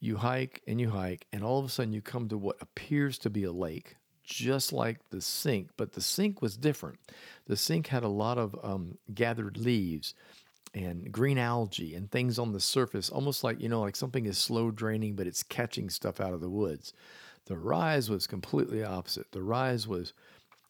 You 0.00 0.16
hike 0.16 0.62
and 0.66 0.80
you 0.80 0.90
hike, 0.90 1.26
and 1.32 1.44
all 1.44 1.58
of 1.58 1.66
a 1.66 1.68
sudden 1.68 1.92
you 1.92 2.00
come 2.00 2.28
to 2.28 2.38
what 2.38 2.56
appears 2.60 3.18
to 3.18 3.30
be 3.30 3.44
a 3.44 3.52
lake, 3.52 3.96
just 4.24 4.72
like 4.72 4.98
the 5.10 5.20
sink, 5.20 5.70
but 5.76 5.92
the 5.92 6.00
sink 6.00 6.40
was 6.40 6.56
different. 6.56 6.98
The 7.46 7.56
sink 7.56 7.88
had 7.88 8.02
a 8.02 8.08
lot 8.08 8.38
of 8.38 8.56
um, 8.62 8.96
gathered 9.12 9.58
leaves 9.58 10.14
and 10.72 11.10
green 11.10 11.36
algae 11.36 11.94
and 11.94 12.10
things 12.10 12.38
on 12.38 12.52
the 12.52 12.60
surface, 12.60 13.10
almost 13.10 13.42
like, 13.42 13.60
you 13.60 13.68
know, 13.68 13.80
like 13.80 13.96
something 13.96 14.26
is 14.26 14.38
slow 14.38 14.70
draining, 14.70 15.16
but 15.16 15.26
it's 15.26 15.42
catching 15.42 15.90
stuff 15.90 16.20
out 16.20 16.32
of 16.32 16.40
the 16.40 16.48
woods. 16.48 16.92
The 17.50 17.58
rise 17.58 18.08
was 18.08 18.28
completely 18.28 18.84
opposite. 18.84 19.32
The 19.32 19.42
rise 19.42 19.88
was, 19.88 20.12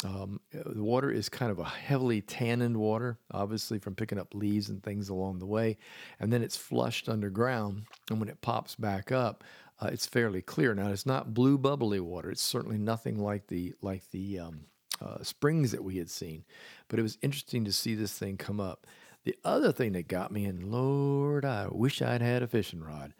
um, 0.03 0.40
the 0.51 0.83
water 0.83 1.11
is 1.11 1.29
kind 1.29 1.53
of 1.53 1.59
a 1.59 1.64
heavily 1.64 2.23
tanned 2.23 2.75
water, 2.75 3.19
obviously 3.31 3.79
from 3.79 3.95
picking 3.95 4.19
up 4.19 4.35
leaves 4.35 4.71
and 4.71 4.83
things 4.83 5.11
along 5.11 5.40
the 5.40 5.47
way. 5.47 5.77
And 6.19 6.33
then 6.33 6.43
it's 6.43 6.57
flushed 6.57 7.07
underground. 7.07 7.83
And 8.09 8.19
when 8.19 8.31
it 8.31 8.40
pops 8.40 8.77
back 8.77 9.12
up, 9.12 9.45
uh, 9.79 9.90
it's 9.93 10.07
fairly 10.07 10.40
clear. 10.40 10.75
Now, 10.75 10.88
it's 10.88 11.05
not 11.05 11.35
blue 11.35 11.59
bubbly 11.59 12.01
water. 12.01 12.31
It's 12.31 12.40
certainly 12.40 12.79
nothing 12.79 13.19
like 13.19 13.49
the, 13.49 13.75
like 13.83 14.11
the, 14.11 14.38
um, 14.38 14.61
uh, 15.03 15.23
springs 15.23 15.73
that 15.73 15.85
we 15.85 15.99
had 15.99 16.09
seen, 16.09 16.47
but 16.88 16.99
it 16.99 17.03
was 17.03 17.19
interesting 17.21 17.66
to 17.66 17.73
see 17.73 17.95
this 17.95 18.19
thing 18.19 18.38
come 18.38 18.59
up. 18.59 18.87
The 19.25 19.37
other 19.45 19.71
thing 19.71 19.93
that 19.93 20.09
got 20.09 20.33
me, 20.33 20.47
and 20.47 20.73
Lord, 20.73 21.45
I 21.45 21.69
wish 21.71 22.01
I'd 22.01 22.23
had 22.23 22.43
a 22.43 22.47
fishing 22.47 22.83
rod. 22.83 23.12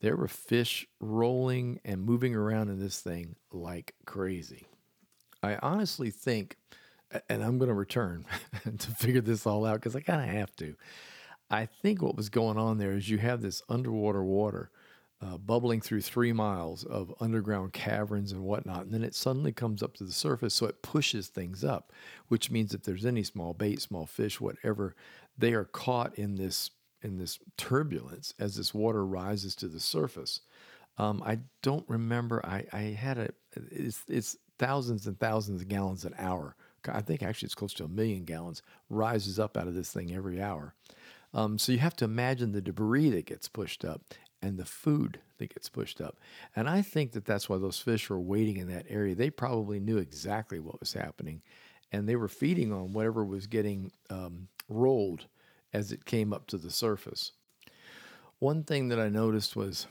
There 0.00 0.16
were 0.16 0.28
fish 0.28 0.86
rolling 1.00 1.80
and 1.84 2.02
moving 2.02 2.34
around 2.34 2.68
in 2.68 2.78
this 2.78 3.00
thing 3.00 3.36
like 3.52 3.94
crazy. 4.06 4.66
I 5.42 5.56
honestly 5.56 6.10
think, 6.10 6.56
and 7.28 7.42
I'm 7.42 7.58
going 7.58 7.68
to 7.68 7.74
return 7.74 8.24
to 8.64 8.90
figure 8.92 9.20
this 9.20 9.46
all 9.46 9.64
out 9.64 9.76
because 9.76 9.96
I 9.96 10.00
kind 10.00 10.22
of 10.22 10.34
have 10.34 10.54
to. 10.56 10.74
I 11.50 11.66
think 11.66 12.02
what 12.02 12.16
was 12.16 12.28
going 12.28 12.58
on 12.58 12.78
there 12.78 12.92
is 12.92 13.08
you 13.08 13.18
have 13.18 13.40
this 13.40 13.62
underwater 13.68 14.22
water 14.22 14.70
uh, 15.20 15.36
bubbling 15.36 15.80
through 15.80 16.02
three 16.02 16.32
miles 16.32 16.84
of 16.84 17.12
underground 17.20 17.72
caverns 17.72 18.30
and 18.30 18.42
whatnot. 18.42 18.84
And 18.84 18.94
then 18.94 19.02
it 19.02 19.14
suddenly 19.14 19.52
comes 19.52 19.82
up 19.82 19.94
to 19.94 20.04
the 20.04 20.12
surface. 20.12 20.54
So 20.54 20.66
it 20.66 20.82
pushes 20.82 21.28
things 21.28 21.64
up, 21.64 21.92
which 22.28 22.50
means 22.50 22.72
if 22.72 22.82
there's 22.82 23.06
any 23.06 23.24
small 23.24 23.52
bait, 23.52 23.80
small 23.80 24.06
fish, 24.06 24.40
whatever, 24.40 24.94
they 25.36 25.54
are 25.54 25.64
caught 25.64 26.16
in 26.16 26.36
this 26.36 26.70
in 27.02 27.18
this 27.18 27.38
turbulence 27.56 28.34
as 28.38 28.56
this 28.56 28.74
water 28.74 29.04
rises 29.04 29.54
to 29.56 29.68
the 29.68 29.80
surface. 29.80 30.40
Um, 30.98 31.22
I 31.24 31.38
don't 31.62 31.88
remember. 31.88 32.44
I, 32.44 32.64
I 32.72 32.80
had 32.80 33.18
a. 33.18 33.28
It's, 33.70 34.02
it's 34.08 34.36
thousands 34.58 35.06
and 35.06 35.18
thousands 35.18 35.62
of 35.62 35.68
gallons 35.68 36.04
an 36.04 36.14
hour. 36.18 36.56
I 36.88 37.00
think 37.00 37.22
actually 37.22 37.46
it's 37.46 37.54
close 37.54 37.74
to 37.74 37.84
a 37.84 37.88
million 37.88 38.24
gallons 38.24 38.62
rises 38.88 39.38
up 39.38 39.56
out 39.56 39.68
of 39.68 39.74
this 39.74 39.92
thing 39.92 40.14
every 40.14 40.40
hour. 40.40 40.74
Um, 41.34 41.58
so 41.58 41.72
you 41.72 41.78
have 41.78 41.96
to 41.96 42.04
imagine 42.04 42.52
the 42.52 42.60
debris 42.60 43.10
that 43.10 43.26
gets 43.26 43.48
pushed 43.48 43.84
up 43.84 44.02
and 44.40 44.56
the 44.56 44.64
food 44.64 45.20
that 45.38 45.52
gets 45.52 45.68
pushed 45.68 46.00
up. 46.00 46.18
And 46.56 46.68
I 46.68 46.82
think 46.82 47.12
that 47.12 47.24
that's 47.24 47.48
why 47.48 47.58
those 47.58 47.78
fish 47.78 48.08
were 48.08 48.20
waiting 48.20 48.56
in 48.56 48.68
that 48.68 48.86
area. 48.88 49.14
They 49.14 49.30
probably 49.30 49.80
knew 49.80 49.98
exactly 49.98 50.60
what 50.60 50.80
was 50.80 50.92
happening, 50.92 51.42
and 51.92 52.08
they 52.08 52.16
were 52.16 52.28
feeding 52.28 52.72
on 52.72 52.92
whatever 52.92 53.24
was 53.24 53.46
getting 53.46 53.90
um, 54.10 54.48
rolled 54.68 55.26
as 55.72 55.92
it 55.92 56.04
came 56.04 56.32
up 56.32 56.46
to 56.48 56.58
the 56.58 56.70
surface. 56.70 57.32
One 58.38 58.62
thing 58.62 58.88
that 58.88 59.00
I 59.00 59.08
noticed 59.08 59.56
was 59.56 59.86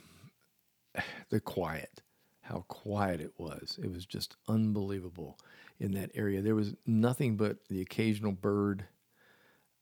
the 1.30 1.40
quiet, 1.40 2.02
how 2.42 2.66
quiet 2.68 3.22
it 3.22 3.34
was. 3.38 3.80
It 3.82 3.92
was 3.92 4.06
just 4.06 4.36
unbelievable 4.48 5.38
in 5.80 5.92
that 5.94 6.12
area. 6.16 6.42
There 6.42 6.56
was 6.56 6.76
nothing 6.86 7.38
but 7.38 7.68
the 7.70 7.82
occasional 7.82 8.32
bird, 8.32 8.86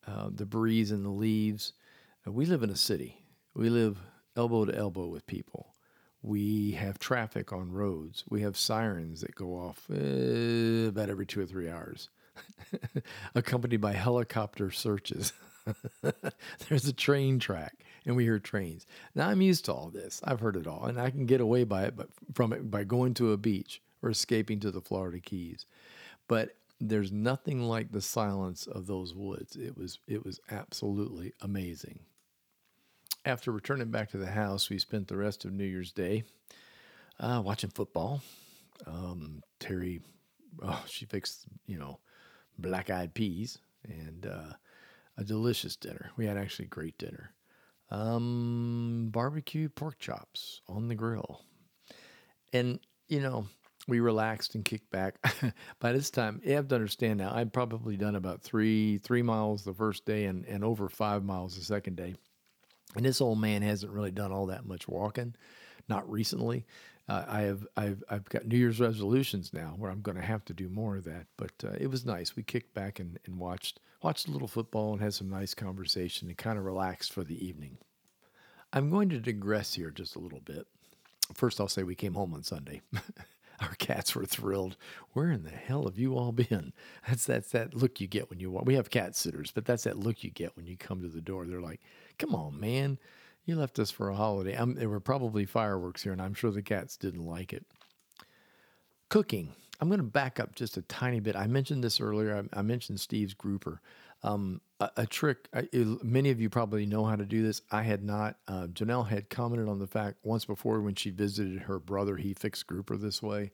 uh, 0.08 0.30
the 0.34 0.46
breeze 0.46 0.92
and 0.92 1.06
the 1.06 1.10
leaves. 1.10 1.74
Uh, 2.28 2.32
we 2.32 2.46
live 2.46 2.64
in 2.64 2.70
a 2.70 2.76
city. 2.76 3.22
We 3.54 3.70
live 3.70 3.98
elbow 4.36 4.66
to 4.66 4.76
elbow 4.76 5.08
with 5.08 5.28
people. 5.28 5.76
We 6.22 6.72
have 6.72 6.98
traffic 6.98 7.54
on 7.54 7.72
roads. 7.72 8.24
We 8.30 8.42
have 8.42 8.58
sirens 8.58 9.22
that 9.22 9.36
go 9.36 9.54
off 9.54 9.88
uh, 9.92 10.90
about 10.90 11.10
every 11.10 11.28
two 11.28 11.42
or 11.42 11.46
three 11.46 11.70
hours, 11.70 12.10
accompanied 13.36 13.80
by 13.80 13.94
helicopter 13.94 14.72
searches. 14.72 15.34
There's 16.69 16.88
a 16.88 16.93
train 16.93 17.39
track, 17.39 17.84
and 18.06 18.15
we 18.15 18.23
hear 18.23 18.39
trains. 18.39 18.86
Now 19.13 19.30
I'm 19.30 19.41
used 19.41 19.65
to 19.65 19.73
all 19.73 19.89
this. 19.89 20.21
I've 20.23 20.39
heard 20.39 20.56
it 20.56 20.67
all, 20.67 20.86
and 20.86 20.99
I 20.99 21.10
can 21.10 21.25
get 21.25 21.41
away 21.41 21.63
by 21.63 21.84
it, 21.84 21.95
but 21.95 22.10
from 22.34 22.54
it 22.54 22.69
by 22.69 22.84
going 22.84 23.13
to 23.15 23.32
a 23.32 23.38
beach 23.38 23.82
or 24.01 24.10
escaping 24.10 24.60
to 24.62 24.71
the 24.71 24.82
Florida 24.82 25.19
Keys. 25.19 25.65
But 26.28 26.56
there's 26.80 27.12
nothing 27.12 27.63
like 27.63 27.91
the 27.91 28.01
silence 28.01 28.67
of 28.67 28.86
those 28.88 29.13
woods. 29.15 29.56
It 29.56 29.78
was 29.78 29.99
it 30.08 30.23
was 30.23 30.39
absolutely 30.51 31.34
amazing. 31.41 31.99
After 33.23 33.51
returning 33.51 33.89
back 33.89 34.12
to 34.12 34.17
the 34.17 34.28
house, 34.32 34.69
we 34.69 34.78
spent 34.78 35.08
the 35.08 35.17
rest 35.17 35.45
of 35.45 35.54
New 35.54 35.65
Year's 35.65 35.91
Day 35.91 36.23
uh, 37.19 37.41
watching 37.43 37.71
football. 37.71 38.21
Um, 38.86 39.41
Terry, 39.60 40.01
oh, 40.62 40.84
she 40.88 41.06
fixed 41.06 41.45
you 41.65 41.80
know 41.80 41.99
black 42.60 42.89
eyed 42.89 43.13
peas 43.13 43.58
and 43.84 44.25
uh, 44.25 44.54
a 45.17 45.23
delicious 45.23 45.75
dinner. 45.75 46.12
We 46.17 46.25
had 46.25 46.38
actually 46.38 46.65
great 46.65 46.97
dinner. 46.97 47.32
Um, 47.91 49.10
barbecue 49.12 49.69
pork 49.69 49.99
chops 49.99 50.62
on 50.67 50.88
the 50.88 50.95
grill. 50.95 51.41
And, 52.51 52.80
you 53.08 53.19
know, 53.19 53.47
we 53.88 53.99
relaxed 53.99 54.56
and 54.56 54.65
kicked 54.65 54.89
back. 54.91 55.15
By 55.80 55.91
this 55.91 56.10
time, 56.10 56.41
you 56.43 56.54
have 56.54 56.67
to 56.69 56.75
understand 56.75 57.19
now, 57.19 57.32
I'd 57.34 57.54
probably 57.54 57.97
done 57.97 58.15
about 58.15 58.41
three 58.41 58.97
three 58.99 59.21
miles 59.21 59.63
the 59.63 59.73
first 59.73 60.06
day 60.06 60.25
and, 60.25 60.45
and 60.45 60.63
over 60.63 60.89
five 60.89 61.23
miles 61.23 61.56
the 61.56 61.63
second 61.63 61.95
day. 61.95 62.15
And 62.95 63.06
this 63.06 63.21
old 63.21 63.39
man 63.39 63.62
hasn't 63.62 63.91
really 63.91 64.12
done 64.12 64.32
all 64.32 64.47
that 64.47 64.65
much 64.65 64.88
walking, 64.88 65.36
not 65.88 66.10
recently. 66.10 66.65
Uh, 67.08 67.23
I 67.28 67.41
have 67.41 67.67
I've 67.78 68.04
I've 68.10 68.25
got 68.25 68.47
New 68.47 68.58
Year's 68.58 68.80
resolutions 68.80 69.54
now 69.54 69.75
where 69.78 69.91
I'm 69.91 70.01
going 70.01 70.17
to 70.17 70.23
have 70.23 70.43
to 70.45 70.54
do 70.54 70.69
more 70.69 70.97
of 70.97 71.04
that. 71.04 71.28
But 71.38 71.51
uh, 71.63 71.75
it 71.80 71.88
was 71.88 72.06
nice. 72.06 72.36
We 72.36 72.43
kicked 72.43 72.73
back 72.73 72.99
and, 72.99 73.19
and 73.25 73.38
watched 73.38 73.80
watched 74.02 74.28
a 74.28 74.32
little 74.32 74.48
football 74.48 74.94
and 74.94 75.02
had 75.02 75.14
some 75.14 75.30
nice 75.30 75.54
conversation 75.54 76.28
and 76.28 76.38
kind 76.38 76.58
of 76.58 76.66
relaxed 76.66 77.12
for 77.12 77.24
the 77.24 77.46
evening. 77.46 77.78
I'm 78.74 78.90
going 78.90 79.10
to 79.10 79.20
digress 79.20 79.74
here 79.74 79.90
just 79.90 80.16
a 80.16 80.20
little 80.20 80.42
bit. 80.42 80.68
First, 81.34 81.60
I'll 81.60 81.68
say 81.68 81.84
we 81.84 81.96
came 81.96 82.14
home 82.14 82.34
on 82.34 82.44
Sunday. 82.44 82.82
Our 83.62 83.76
cats 83.76 84.14
were 84.14 84.26
thrilled. 84.26 84.76
Where 85.14 85.32
in 85.32 85.44
the 85.44 85.50
hell 85.50 85.86
have 85.86 85.98
you 85.98 86.18
all 86.18 86.34
been? 86.34 86.74
That's 87.08 87.26
that's 87.26 87.52
that 87.52 87.74
look 87.74 88.02
you 88.02 88.08
get 88.08 88.30
when 88.30 88.40
you 88.40 88.52
walk. 88.52 88.66
We 88.66 88.76
have 88.76 88.90
cat 88.90 89.16
sitters, 89.16 89.52
but 89.52 89.66
that's 89.66 89.84
that 89.84 89.98
look 89.98 90.24
you 90.24 90.30
get 90.30 90.56
when 90.58 90.68
you 90.68 90.76
come 90.76 91.02
to 91.02 91.08
the 91.08 91.22
door. 91.22 91.46
They're 91.46 91.62
like, 91.62 91.80
"Come 92.20 92.36
on, 92.36 92.60
man, 92.60 93.00
you 93.46 93.56
left 93.56 93.80
us 93.80 93.92
for 93.92 94.10
a 94.10 94.16
holiday." 94.16 94.56
I'm, 94.56 94.76
there 94.76 94.90
were 94.90 95.00
probably 95.00 95.46
fireworks 95.46 96.04
here, 96.04 96.12
and 96.12 96.22
I'm 96.22 96.34
sure 96.34 96.52
the 96.52 96.62
cats 96.62 96.98
didn't 96.98 97.26
like 97.26 97.54
it. 97.54 97.66
Cooking. 99.10 99.54
I'm 99.80 99.90
going 99.90 100.00
to 100.00 100.04
back 100.04 100.40
up 100.40 100.56
just 100.56 100.78
a 100.78 100.82
tiny 100.84 101.20
bit. 101.20 101.36
I 101.36 101.48
mentioned 101.48 101.84
this 101.84 102.00
earlier. 102.00 102.48
I, 102.54 102.60
I 102.60 102.62
mentioned 102.62 103.00
Steve's 103.00 103.34
grouper. 103.34 103.82
Um, 104.24 104.62
a, 104.80 104.90
a, 104.98 105.06
trick, 105.06 105.48
I, 105.54 105.68
it, 105.72 106.04
many 106.04 106.32
of 106.32 106.40
you 106.40 106.50
probably 106.50 106.86
know 106.86 107.06
how 107.06 107.16
to 107.16 107.26
do 107.26 107.44
this. 107.44 107.62
I 107.72 107.84
had 107.84 108.04
not. 108.04 108.38
Uh, 108.48 108.68
Janelle 108.68 109.08
had 109.08 109.30
commented 109.30 109.68
on 109.68 109.80
the 109.80 109.88
fact 109.88 110.18
once 110.24 110.46
before 110.46 110.82
when 110.82 110.96
she 110.96 111.12
visited 111.12 111.64
her 111.64 111.80
brother, 111.80 112.16
he 112.16 112.34
fixed 112.34 112.66
grouper 112.68 112.98
this 112.98 113.22
way. 113.22 113.52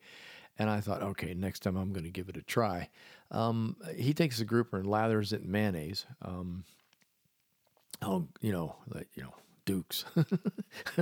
And 0.58 0.70
I 0.70 0.80
thought, 0.80 1.02
okay, 1.02 1.34
next 1.34 1.62
time 1.62 1.76
I'm 1.76 1.92
going 1.92 2.04
to 2.04 2.12
give 2.12 2.30
it 2.30 2.38
a 2.38 2.42
try. 2.42 2.90
Um, 3.32 3.78
he 3.96 4.14
takes 4.14 4.40
the 4.40 4.46
grouper 4.46 4.78
and 4.78 4.86
lathers 4.86 5.34
it 5.34 5.42
in 5.42 5.52
mayonnaise. 5.52 6.06
Um, 6.22 6.66
oh, 8.02 8.28
you 8.42 8.52
know, 8.52 8.76
like, 8.94 9.08
you 9.16 9.24
know, 9.24 9.34
Dukes, 9.66 10.06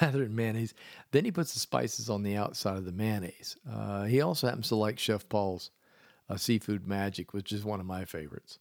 lathered 0.00 0.26
in 0.26 0.36
mayonnaise. 0.36 0.74
Then 1.10 1.24
he 1.24 1.30
puts 1.30 1.54
the 1.54 1.60
spices 1.60 2.08
on 2.08 2.22
the 2.22 2.36
outside 2.36 2.76
of 2.76 2.84
the 2.84 2.92
mayonnaise. 2.92 3.56
Uh, 3.70 4.04
he 4.04 4.20
also 4.20 4.46
happens 4.46 4.68
to 4.68 4.76
like 4.76 4.98
Chef 4.98 5.28
Paul's 5.28 5.70
uh, 6.28 6.36
Seafood 6.36 6.86
Magic, 6.86 7.32
which 7.32 7.52
is 7.52 7.64
one 7.64 7.80
of 7.80 7.86
my 7.86 8.04
favorites 8.04 8.58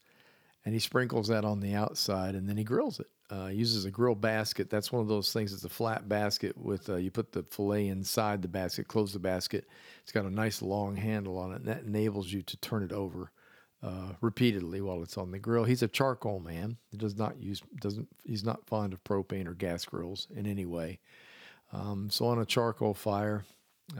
and 0.68 0.74
he 0.74 0.82
sprinkles 0.82 1.30
that 1.30 1.46
on 1.46 1.62
the 1.62 1.74
outside 1.74 2.36
and 2.36 2.50
then 2.50 2.58
he 2.58 2.64
grills 2.66 3.00
it. 3.00 3.08
Uh, 3.32 3.48
uses 3.48 3.86
a 3.86 3.90
grill 3.90 4.16
basket. 4.16 4.70
That's 4.70 4.92
one 4.92 5.02
of 5.02 5.08
those 5.08 5.32
things. 5.32 5.54
It's 5.54 5.64
a 5.64 5.70
flat 5.70 6.10
basket 6.10 6.58
with 6.58 6.90
uh, 6.90 6.98
you 6.98 7.10
put 7.10 7.32
the 7.32 7.44
fillet 7.44 7.88
inside 7.88 8.42
the 8.42 8.50
basket, 8.50 8.90
close 8.90 9.14
the 9.14 9.20
basket. 9.20 9.66
It's 10.04 10.12
got 10.12 10.26
a 10.26 10.30
nice 10.30 10.62
long 10.62 10.98
handle 10.98 11.38
on 11.38 11.54
it, 11.54 11.60
and 11.60 11.68
that 11.68 11.84
enables 11.84 12.34
you 12.34 12.42
to 12.42 12.58
turn 12.58 12.84
it 12.84 12.92
over 12.92 13.32
uh, 13.84 14.14
repeatedly 14.22 14.82
while 14.82 15.04
it's 15.04 15.18
on 15.18 15.32
the 15.32 15.40
grill. 15.40 15.64
He's 15.64 15.84
a 15.84 15.88
charcoal 15.88 16.40
man. 16.40 16.78
He 16.90 16.98
does 16.98 17.16
not 17.16 17.40
use 17.40 17.62
doesn't 17.80 18.08
he's 18.26 18.44
not 18.44 18.66
fond 18.68 18.94
of 18.94 19.04
propane 19.04 19.48
or 19.48 19.54
gas 19.54 19.86
grills 19.86 20.28
in 20.36 20.48
any 20.48 20.66
way. 20.66 21.00
Um, 21.72 22.10
so 22.10 22.28
on 22.28 22.40
a 22.40 22.46
charcoal 22.46 22.94
fire, 22.94 23.46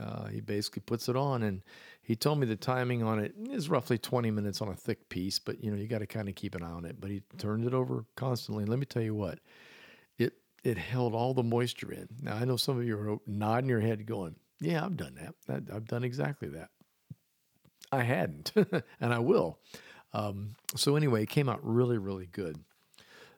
uh, 0.00 0.26
he 0.26 0.40
basically 0.40 0.82
puts 0.84 1.08
it 1.08 1.16
on, 1.16 1.42
and 1.42 1.62
he 2.02 2.16
told 2.16 2.38
me 2.38 2.46
the 2.46 2.56
timing 2.56 3.02
on 3.02 3.18
it 3.18 3.34
is 3.50 3.68
roughly 3.68 3.98
20 3.98 4.30
minutes 4.30 4.60
on 4.60 4.68
a 4.68 4.74
thick 4.74 5.08
piece, 5.08 5.38
but 5.38 5.62
you 5.62 5.70
know 5.70 5.76
you 5.76 5.86
got 5.86 5.98
to 5.98 6.06
kind 6.06 6.28
of 6.28 6.34
keep 6.34 6.54
an 6.54 6.62
eye 6.62 6.70
on 6.70 6.84
it. 6.84 7.00
But 7.00 7.10
he 7.10 7.22
turned 7.38 7.64
it 7.64 7.74
over 7.74 8.04
constantly. 8.16 8.64
And 8.64 8.70
Let 8.70 8.78
me 8.78 8.86
tell 8.86 9.02
you 9.02 9.14
what, 9.14 9.38
it 10.18 10.34
it 10.64 10.78
held 10.78 11.14
all 11.14 11.34
the 11.34 11.42
moisture 11.42 11.92
in. 11.92 12.08
Now 12.20 12.36
I 12.36 12.44
know 12.44 12.56
some 12.56 12.78
of 12.78 12.84
you 12.84 12.98
are 12.98 13.18
nodding 13.26 13.70
your 13.70 13.80
head, 13.80 14.06
going, 14.06 14.36
"Yeah, 14.60 14.84
I've 14.84 14.96
done 14.96 15.14
that. 15.46 15.62
I've 15.72 15.86
done 15.86 16.04
exactly 16.04 16.48
that." 16.48 16.70
I 17.90 18.02
hadn't, 18.02 18.52
and 19.00 19.14
I 19.14 19.18
will. 19.18 19.58
Um, 20.12 20.56
so 20.76 20.96
anyway, 20.96 21.22
it 21.22 21.28
came 21.28 21.48
out 21.48 21.60
really, 21.62 21.98
really 21.98 22.26
good. 22.26 22.58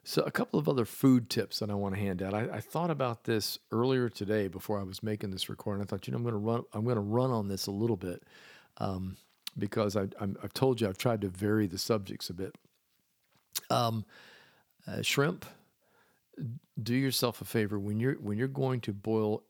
So, 0.03 0.23
a 0.23 0.31
couple 0.31 0.59
of 0.59 0.67
other 0.67 0.85
food 0.85 1.29
tips 1.29 1.59
that 1.59 1.69
I 1.69 1.75
want 1.75 1.93
to 1.93 2.01
hand 2.01 2.23
out. 2.23 2.33
I, 2.33 2.49
I, 2.53 2.59
thought 2.59 2.89
about 2.89 3.25
this 3.25 3.59
earlier 3.71 4.09
today 4.09 4.47
before 4.47 4.79
I 4.79 4.83
was 4.83 5.03
making 5.03 5.29
this 5.29 5.47
recording. 5.47 5.83
I 5.83 5.85
thought, 5.85 6.07
you 6.07 6.11
know, 6.11 6.17
I'm 6.17 6.23
going 6.23 6.33
to 6.33 6.39
run. 6.39 6.63
I'm 6.73 6.83
going 6.83 6.95
to 6.95 7.01
run 7.01 7.29
on 7.29 7.47
this 7.47 7.67
a 7.67 7.71
little 7.71 7.97
bit 7.97 8.23
um, 8.77 9.15
because 9.59 9.95
I, 9.95 10.07
have 10.19 10.53
told 10.53 10.81
you 10.81 10.87
I've 10.87 10.97
tried 10.97 11.21
to 11.21 11.29
vary 11.29 11.67
the 11.67 11.77
subjects 11.77 12.31
a 12.31 12.33
bit. 12.33 12.55
Um, 13.69 14.03
uh, 14.87 15.03
shrimp. 15.03 15.45
Do 16.81 16.95
yourself 16.95 17.41
a 17.41 17.45
favor 17.45 17.77
when 17.77 17.99
you're 17.99 18.15
when 18.15 18.39
you're 18.39 18.47
going 18.47 18.81
to 18.81 18.93
boil 18.93 19.43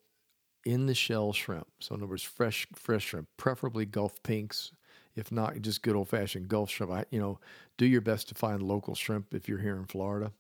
in 0.66 0.86
the 0.86 0.96
shell 0.96 1.32
shrimp. 1.32 1.68
So, 1.80 1.96
in 1.96 2.02
other 2.02 2.10
words, 2.10 2.24
fresh 2.24 2.68
fresh 2.76 3.06
shrimp, 3.06 3.30
preferably 3.38 3.86
Gulf 3.86 4.22
pinks 4.22 4.74
if 5.16 5.32
not, 5.32 5.62
just 5.62 5.82
good 5.82 5.96
old 5.96 6.10
fashioned 6.10 6.48
Gulf 6.48 6.70
shrimp. 6.70 6.92
I, 6.92 7.06
you 7.10 7.20
know, 7.20 7.40
do 7.78 7.86
your 7.86 8.02
best 8.02 8.30
to 8.30 8.36
find 8.36 8.62
local 8.62 8.96
shrimp 8.96 9.34
if 9.34 9.48
you're 9.50 9.60
here 9.60 9.76
in 9.76 9.86
Florida. 9.86 10.32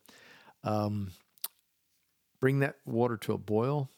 Um, 0.64 1.12
bring 2.40 2.60
that 2.60 2.76
water 2.86 3.18
to 3.18 3.34
a 3.34 3.38
boil. 3.38 3.90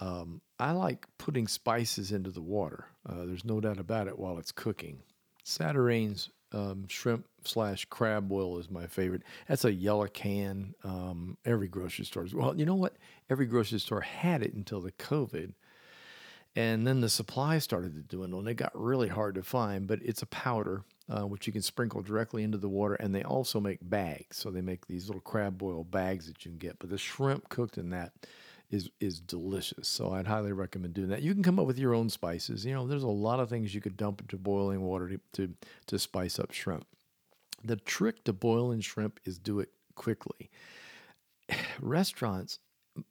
Um, 0.00 0.40
I 0.58 0.72
like 0.72 1.06
putting 1.18 1.46
spices 1.46 2.12
into 2.12 2.30
the 2.30 2.42
water. 2.42 2.86
Uh, 3.08 3.24
there's 3.24 3.44
no 3.44 3.60
doubt 3.60 3.78
about 3.78 4.08
it 4.08 4.18
while 4.18 4.38
it's 4.38 4.52
cooking. 4.52 5.00
Zatarain's 5.44 6.30
um, 6.52 6.86
shrimp 6.88 7.26
slash 7.44 7.84
crab 7.86 8.28
boil 8.28 8.58
is 8.58 8.70
my 8.70 8.86
favorite. 8.86 9.22
That's 9.48 9.64
a 9.64 9.72
yellow 9.72 10.06
can. 10.06 10.74
Um, 10.84 11.36
every 11.44 11.68
grocery 11.68 12.04
store. 12.04 12.26
Well, 12.32 12.56
you 12.56 12.66
know 12.66 12.74
what? 12.74 12.96
Every 13.30 13.46
grocery 13.46 13.78
store 13.78 14.00
had 14.00 14.42
it 14.42 14.54
until 14.54 14.80
the 14.80 14.92
COVID. 14.92 15.52
And 16.54 16.86
then 16.86 17.00
the 17.00 17.08
supply 17.08 17.58
started 17.58 17.94
to 17.94 18.16
dwindle 18.16 18.40
and 18.40 18.48
it 18.48 18.54
got 18.54 18.72
really 18.74 19.08
hard 19.08 19.36
to 19.36 19.42
find, 19.42 19.86
but 19.86 20.00
it's 20.02 20.22
a 20.22 20.26
powder 20.26 20.84
uh, 21.08 21.26
which 21.26 21.46
you 21.46 21.52
can 21.52 21.62
sprinkle 21.62 22.02
directly 22.02 22.42
into 22.42 22.58
the 22.58 22.68
water. 22.68 22.94
And 22.94 23.14
they 23.14 23.22
also 23.22 23.58
make 23.58 23.78
bags. 23.82 24.36
So 24.36 24.50
they 24.50 24.60
make 24.60 24.86
these 24.86 25.08
little 25.08 25.22
crab 25.22 25.56
boil 25.56 25.84
bags 25.84 26.26
that 26.26 26.44
you 26.44 26.50
can 26.50 26.58
get. 26.58 26.78
But 26.78 26.90
the 26.90 26.98
shrimp 26.98 27.48
cooked 27.48 27.78
in 27.78 27.90
that 27.90 28.12
is 28.70 28.90
is 29.00 29.20
delicious. 29.20 29.86
So 29.86 30.12
I'd 30.12 30.26
highly 30.26 30.52
recommend 30.52 30.94
doing 30.94 31.08
that. 31.08 31.22
You 31.22 31.34
can 31.34 31.42
come 31.42 31.58
up 31.58 31.66
with 31.66 31.78
your 31.78 31.94
own 31.94 32.08
spices. 32.08 32.64
You 32.64 32.74
know, 32.74 32.86
there's 32.86 33.02
a 33.02 33.08
lot 33.08 33.40
of 33.40 33.48
things 33.48 33.74
you 33.74 33.80
could 33.80 33.96
dump 33.96 34.20
into 34.20 34.36
boiling 34.36 34.80
water 34.80 35.08
to, 35.08 35.20
to, 35.34 35.54
to 35.86 35.98
spice 35.98 36.38
up 36.38 36.52
shrimp. 36.52 36.86
The 37.64 37.76
trick 37.76 38.24
to 38.24 38.32
boiling 38.32 38.80
shrimp 38.80 39.20
is 39.24 39.38
do 39.38 39.60
it 39.60 39.68
quickly. 39.94 40.50
Restaurants, 41.80 42.58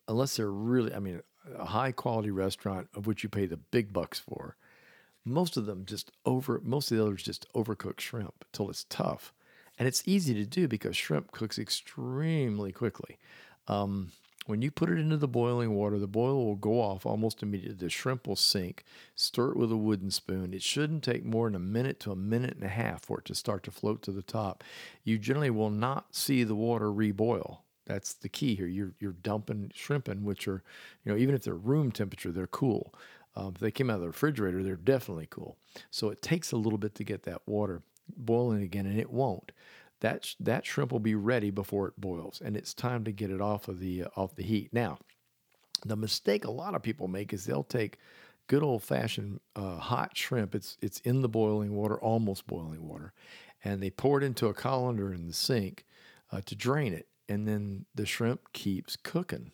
unless 0.07 0.35
they're 0.35 0.51
really, 0.51 0.93
I 0.93 0.99
mean, 0.99 1.21
a 1.57 1.65
high 1.65 1.91
quality 1.91 2.31
restaurant 2.31 2.89
of 2.95 3.07
which 3.07 3.23
you 3.23 3.29
pay 3.29 3.45
the 3.45 3.57
big 3.57 3.93
bucks 3.93 4.19
for, 4.19 4.55
most 5.25 5.57
of 5.57 5.65
them 5.65 5.85
just 5.85 6.11
over, 6.25 6.59
most 6.63 6.91
of 6.91 6.97
the 6.97 7.03
others 7.03 7.23
just 7.23 7.51
overcook 7.53 7.99
shrimp 7.99 8.45
until 8.51 8.69
it's 8.69 8.85
tough. 8.89 9.33
And 9.77 9.87
it's 9.87 10.03
easy 10.05 10.33
to 10.35 10.45
do 10.45 10.67
because 10.67 10.95
shrimp 10.95 11.31
cooks 11.31 11.57
extremely 11.57 12.71
quickly. 12.71 13.17
Um, 13.67 14.11
when 14.47 14.61
you 14.61 14.71
put 14.71 14.89
it 14.89 14.97
into 14.97 15.17
the 15.17 15.27
boiling 15.27 15.75
water, 15.75 15.99
the 15.99 16.07
boil 16.07 16.45
will 16.45 16.55
go 16.55 16.81
off 16.81 17.05
almost 17.05 17.43
immediately. 17.43 17.75
The 17.75 17.89
shrimp 17.89 18.27
will 18.27 18.35
sink. 18.35 18.83
Stir 19.15 19.51
it 19.51 19.57
with 19.57 19.71
a 19.71 19.77
wooden 19.77 20.09
spoon. 20.09 20.53
It 20.53 20.63
shouldn't 20.63 21.03
take 21.03 21.23
more 21.23 21.47
than 21.47 21.55
a 21.55 21.59
minute 21.59 21.99
to 22.01 22.11
a 22.11 22.15
minute 22.15 22.55
and 22.55 22.63
a 22.63 22.69
half 22.69 23.03
for 23.03 23.19
it 23.19 23.25
to 23.25 23.35
start 23.35 23.63
to 23.63 23.71
float 23.71 24.01
to 24.03 24.11
the 24.11 24.23
top. 24.23 24.63
You 25.03 25.19
generally 25.19 25.51
will 25.51 25.69
not 25.69 26.15
see 26.15 26.43
the 26.43 26.55
water 26.55 26.87
reboil. 26.87 27.59
That's 27.91 28.13
the 28.13 28.29
key 28.29 28.55
here. 28.55 28.67
You're 28.67 28.93
you're 29.01 29.11
dumping 29.11 29.71
shrimp 29.75 30.07
in, 30.07 30.23
which 30.23 30.47
are, 30.47 30.63
you 31.03 31.11
know, 31.11 31.17
even 31.17 31.35
if 31.35 31.43
they're 31.43 31.53
room 31.53 31.91
temperature, 31.91 32.31
they're 32.31 32.47
cool. 32.47 32.93
Um, 33.35 33.53
if 33.55 33.59
they 33.59 33.71
came 33.71 33.89
out 33.89 33.95
of 33.95 34.01
the 34.01 34.07
refrigerator, 34.07 34.63
they're 34.63 34.77
definitely 34.77 35.27
cool. 35.29 35.57
So 35.89 36.09
it 36.09 36.21
takes 36.21 36.53
a 36.53 36.57
little 36.57 36.77
bit 36.77 36.95
to 36.95 37.03
get 37.03 37.23
that 37.23 37.41
water 37.45 37.81
boiling 38.15 38.61
again, 38.61 38.85
and 38.85 38.97
it 38.97 39.11
won't. 39.11 39.51
That 39.99 40.33
that 40.39 40.65
shrimp 40.65 40.93
will 40.93 40.99
be 40.99 41.15
ready 41.15 41.49
before 41.49 41.89
it 41.89 41.99
boils, 41.99 42.41
and 42.43 42.55
it's 42.55 42.73
time 42.73 43.03
to 43.03 43.11
get 43.11 43.29
it 43.29 43.41
off 43.41 43.67
of 43.67 43.79
the 43.79 44.03
uh, 44.03 44.07
off 44.15 44.35
the 44.35 44.43
heat. 44.43 44.69
Now, 44.71 44.97
the 45.85 45.97
mistake 45.97 46.45
a 46.45 46.51
lot 46.51 46.75
of 46.75 46.81
people 46.81 47.09
make 47.09 47.33
is 47.33 47.43
they'll 47.43 47.63
take 47.63 47.97
good 48.47 48.63
old 48.63 48.83
fashioned 48.83 49.41
uh, 49.53 49.77
hot 49.77 50.15
shrimp. 50.15 50.55
It's 50.55 50.77
it's 50.81 51.01
in 51.01 51.21
the 51.21 51.29
boiling 51.29 51.75
water, 51.75 51.99
almost 51.99 52.47
boiling 52.47 52.87
water, 52.87 53.11
and 53.65 53.83
they 53.83 53.89
pour 53.89 54.17
it 54.17 54.23
into 54.23 54.47
a 54.47 54.53
colander 54.53 55.13
in 55.13 55.27
the 55.27 55.33
sink 55.33 55.85
uh, 56.31 56.39
to 56.45 56.55
drain 56.55 56.93
it 56.93 57.09
and 57.31 57.47
then 57.47 57.85
the 57.95 58.05
shrimp 58.05 58.51
keeps 58.51 58.97
cooking. 58.97 59.51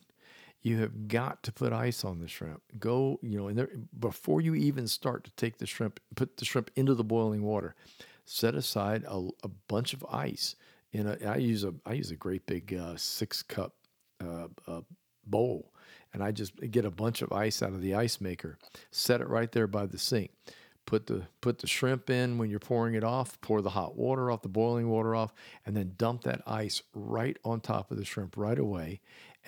You 0.62 0.78
have 0.78 1.06
got 1.06 1.44
to 1.44 1.52
put 1.52 1.72
ice 1.72 2.04
on 2.04 2.18
the 2.18 2.26
shrimp. 2.26 2.60
Go, 2.80 3.20
you 3.22 3.38
know, 3.38 3.46
and 3.46 3.56
there, 3.56 3.70
before 3.96 4.40
you 4.40 4.56
even 4.56 4.88
start 4.88 5.22
to 5.24 5.30
take 5.36 5.58
the 5.58 5.66
shrimp, 5.66 6.00
put 6.16 6.38
the 6.38 6.44
shrimp 6.44 6.72
into 6.74 6.94
the 6.94 7.04
boiling 7.04 7.42
water. 7.42 7.76
Set 8.24 8.56
aside 8.56 9.04
a, 9.06 9.28
a 9.44 9.48
bunch 9.68 9.92
of 9.92 10.04
ice. 10.10 10.56
In 10.92 11.06
a, 11.06 11.16
I 11.24 11.36
use 11.36 11.62
a 11.62 11.72
I 11.86 11.92
use 11.92 12.10
a 12.10 12.16
great 12.16 12.46
big 12.46 12.74
uh, 12.74 12.96
six 12.96 13.42
cup 13.42 13.74
uh, 14.20 14.48
uh, 14.66 14.80
bowl, 15.24 15.72
and 16.12 16.22
I 16.22 16.32
just 16.32 16.56
get 16.72 16.84
a 16.84 16.90
bunch 16.90 17.22
of 17.22 17.32
ice 17.32 17.62
out 17.62 17.74
of 17.74 17.80
the 17.80 17.94
ice 17.94 18.20
maker. 18.20 18.58
Set 18.90 19.20
it 19.20 19.28
right 19.28 19.52
there 19.52 19.68
by 19.68 19.86
the 19.86 19.98
sink 19.98 20.32
put 20.88 21.06
the 21.06 21.22
put 21.42 21.58
the 21.58 21.66
shrimp 21.66 22.08
in 22.08 22.38
when 22.38 22.48
you're 22.48 22.58
pouring 22.58 22.94
it 22.94 23.04
off 23.04 23.38
pour 23.42 23.60
the 23.60 23.68
hot 23.68 23.94
water 23.94 24.30
off 24.30 24.40
the 24.40 24.48
boiling 24.48 24.88
water 24.88 25.14
off 25.14 25.34
and 25.66 25.76
then 25.76 25.92
dump 25.98 26.22
that 26.22 26.40
ice 26.46 26.80
right 26.94 27.36
on 27.44 27.60
top 27.60 27.90
of 27.90 27.98
the 27.98 28.06
shrimp 28.06 28.38
right 28.38 28.58
away 28.58 28.98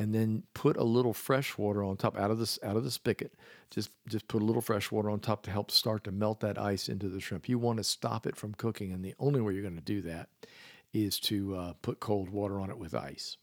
and 0.01 0.15
then 0.15 0.43
put 0.55 0.79
a 0.79 0.83
little 0.83 1.13
fresh 1.13 1.59
water 1.59 1.85
on 1.85 1.95
top 1.95 2.19
out 2.19 2.31
of 2.31 2.39
this 2.39 2.59
out 2.63 2.75
of 2.75 2.85
the 2.85 2.91
spigot. 2.91 3.35
Just 3.71 3.91
just 4.09 4.29
put 4.29 4.41
a 4.41 4.45
little 4.45 4.63
fresh 4.63 4.91
water 4.91 5.11
on 5.11 5.21
top 5.21 5.43
to 5.43 5.51
help 5.51 5.71
start 5.71 6.05
to 6.05 6.11
melt 6.11 6.41
that 6.41 6.59
ice 6.59 6.89
into 6.89 7.09
the 7.09 7.21
shrimp. 7.21 7.49
You 7.49 7.59
want 7.59 7.77
to 7.77 7.85
stop 7.85 8.27
it 8.27 8.35
from 8.35 8.55
cooking, 8.55 8.93
and 8.93 9.05
the 9.05 9.15
only 9.19 9.43
way 9.43 9.53
you're 9.53 9.63
going 9.63 9.77
to 9.77 9.83
do 9.83 10.01
that 10.03 10.31
is 10.95 11.21
to 11.21 11.55
uh, 11.55 11.73
put 11.83 12.01
cold 12.01 12.31
water 12.31 12.61
on 12.61 12.71
it 12.71 12.79
with 12.79 12.95
ice. 12.95 13.37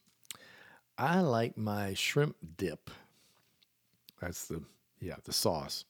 I 0.97 1.19
like 1.21 1.57
my 1.57 1.93
shrimp 1.93 2.35
dip. 2.57 2.89
That's 4.19 4.47
the 4.47 4.63
yeah 4.99 5.17
the 5.25 5.33
sauce. 5.33 5.85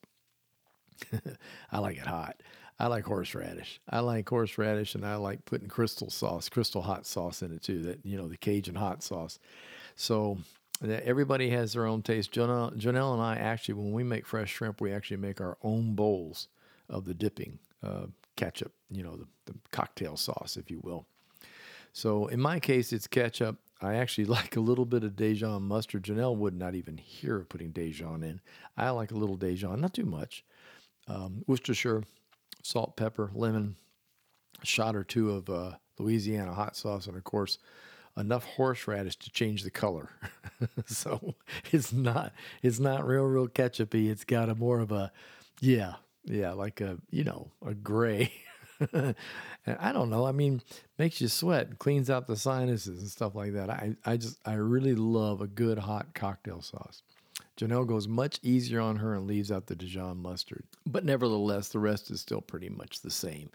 I 1.72 1.80
like 1.80 1.98
it 1.98 2.08
hot. 2.08 2.42
I 2.80 2.88
like 2.88 3.06
horseradish. 3.06 3.80
I 3.90 4.00
like 4.02 4.30
horseradish, 4.30 4.94
and 4.94 5.06
I 5.06 5.16
like 5.16 5.46
putting 5.46 5.68
crystal 5.68 6.10
sauce, 6.10 6.48
crystal 6.48 6.84
hot 6.84 7.08
sauce 7.08 7.42
in 7.42 7.52
it 7.52 7.64
too. 7.64 7.82
That 7.84 8.06
you 8.06 8.18
know 8.18 8.28
the 8.28 8.38
Cajun 8.38 8.76
hot 8.76 9.02
sauce. 9.02 9.40
So 9.96 10.38
everybody 10.84 11.50
has 11.50 11.74
their 11.74 11.86
own 11.86 12.04
taste. 12.04 12.32
Janelle, 12.32 12.78
Janelle 12.78 13.14
and 13.14 13.22
I 13.22 13.36
actually, 13.36 13.76
when 13.76 13.94
we 13.94 14.04
make 14.04 14.28
fresh 14.28 14.52
shrimp, 14.52 14.80
we 14.80 14.94
actually 14.94 15.18
make 15.18 15.42
our 15.42 15.58
own 15.64 15.96
bowls 15.96 16.48
of 16.88 17.06
the 17.06 17.16
dipping 17.16 17.58
uh, 17.84 18.06
ketchup. 18.36 18.74
You 18.92 19.04
know 19.04 19.16
the, 19.16 19.28
the 19.52 19.58
cocktail 19.72 20.16
sauce, 20.16 20.56
if 20.56 20.70
you 20.70 20.80
will. 20.84 21.06
So 21.94 22.28
in 22.28 22.40
my 22.40 22.60
case, 22.60 22.94
it's 22.94 23.08
ketchup. 23.08 23.58
I 23.82 23.96
actually 23.96 24.26
like 24.40 24.56
a 24.56 24.62
little 24.62 24.86
bit 24.86 25.04
of 25.04 25.16
Dijon 25.16 25.64
mustard. 25.64 26.04
Janelle 26.04 26.36
would 26.36 26.56
not 26.56 26.76
even 26.76 26.98
hear 26.98 27.38
of 27.38 27.50
putting 27.50 27.72
Dijon 27.72 28.24
in. 28.24 28.40
I 28.78 28.92
like 28.92 29.12
a 29.12 29.18
little 29.18 29.36
Dijon, 29.36 29.82
not 29.82 29.96
too 29.96 30.06
much. 30.06 30.44
Um, 31.08 31.44
Worcestershire, 31.48 32.04
salt, 32.64 32.98
pepper, 32.98 33.32
lemon, 33.34 33.76
a 34.62 34.66
shot 34.66 34.96
or 34.96 35.04
two 35.04 35.32
of 35.32 35.50
uh, 35.50 35.72
Louisiana 36.00 36.54
hot 36.54 36.76
sauce, 36.76 37.08
and 37.08 37.16
of 37.16 37.24
course, 37.24 37.58
enough 38.18 38.44
horseradish 38.44 39.16
to 39.18 39.30
change 39.32 39.64
the 39.64 39.72
color. 39.72 40.10
so 40.86 41.36
it's 41.72 41.94
not 41.94 42.34
it's 42.62 42.80
not 42.80 43.06
real 43.06 43.24
real 43.24 43.48
ketchupy. 43.48 44.10
It's 44.10 44.24
got 44.24 44.50
a 44.50 44.56
more 44.56 44.80
of 44.80 44.92
a 44.92 45.12
yeah 45.62 45.96
yeah 46.26 46.52
like 46.52 46.82
a 46.82 46.98
you 47.10 47.24
know 47.24 47.52
a 47.66 47.74
gray. 47.74 48.32
and 48.94 49.16
I 49.66 49.92
don't 49.92 50.10
know. 50.10 50.26
I 50.26 50.32
mean, 50.32 50.62
makes 51.00 51.20
you 51.20 51.28
sweat, 51.28 51.80
cleans 51.80 52.10
out 52.10 52.28
the 52.28 52.36
sinuses 52.36 53.02
and 53.02 53.10
stuff 53.10 53.34
like 53.34 53.54
that. 53.54 53.70
I, 53.70 53.96
I 54.06 54.18
just 54.18 54.38
I 54.46 54.54
really 54.54 54.94
love 54.96 55.42
a 55.42 55.48
good 55.48 55.80
hot 55.80 56.14
cocktail 56.14 56.62
sauce. 56.62 57.02
Janelle 57.58 57.88
goes 57.88 58.08
much 58.08 58.40
easier 58.44 58.80
on 58.80 58.98
her 58.98 59.16
and 59.16 59.26
leaves 59.26 59.52
out 59.52 59.66
the 59.66 59.76
Dijon 59.76 60.18
mustard. 60.18 60.64
But 60.86 61.04
nevertheless, 61.04 61.70
the 61.70 61.80
rest 61.80 62.12
is 62.12 62.22
still 62.22 62.42
pretty 62.42 62.70
much 62.70 63.02
the 63.02 63.12
same. 63.12 63.50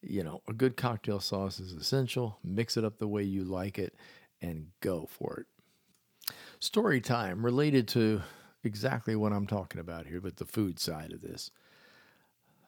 You 0.00 0.22
know, 0.22 0.42
a 0.48 0.52
good 0.52 0.76
cocktail 0.76 1.18
sauce 1.18 1.58
is 1.58 1.72
essential. 1.72 2.38
Mix 2.44 2.76
it 2.76 2.84
up 2.84 2.98
the 2.98 3.08
way 3.08 3.24
you 3.24 3.42
like 3.42 3.78
it 3.78 3.96
and 4.40 4.68
go 4.80 5.08
for 5.10 5.40
it. 5.40 6.34
Story 6.60 7.00
time 7.00 7.44
related 7.44 7.88
to 7.88 8.22
exactly 8.62 9.16
what 9.16 9.32
I'm 9.32 9.46
talking 9.46 9.80
about 9.80 10.06
here, 10.06 10.20
but 10.20 10.36
the 10.36 10.44
food 10.44 10.78
side 10.78 11.12
of 11.12 11.20
this. 11.20 11.50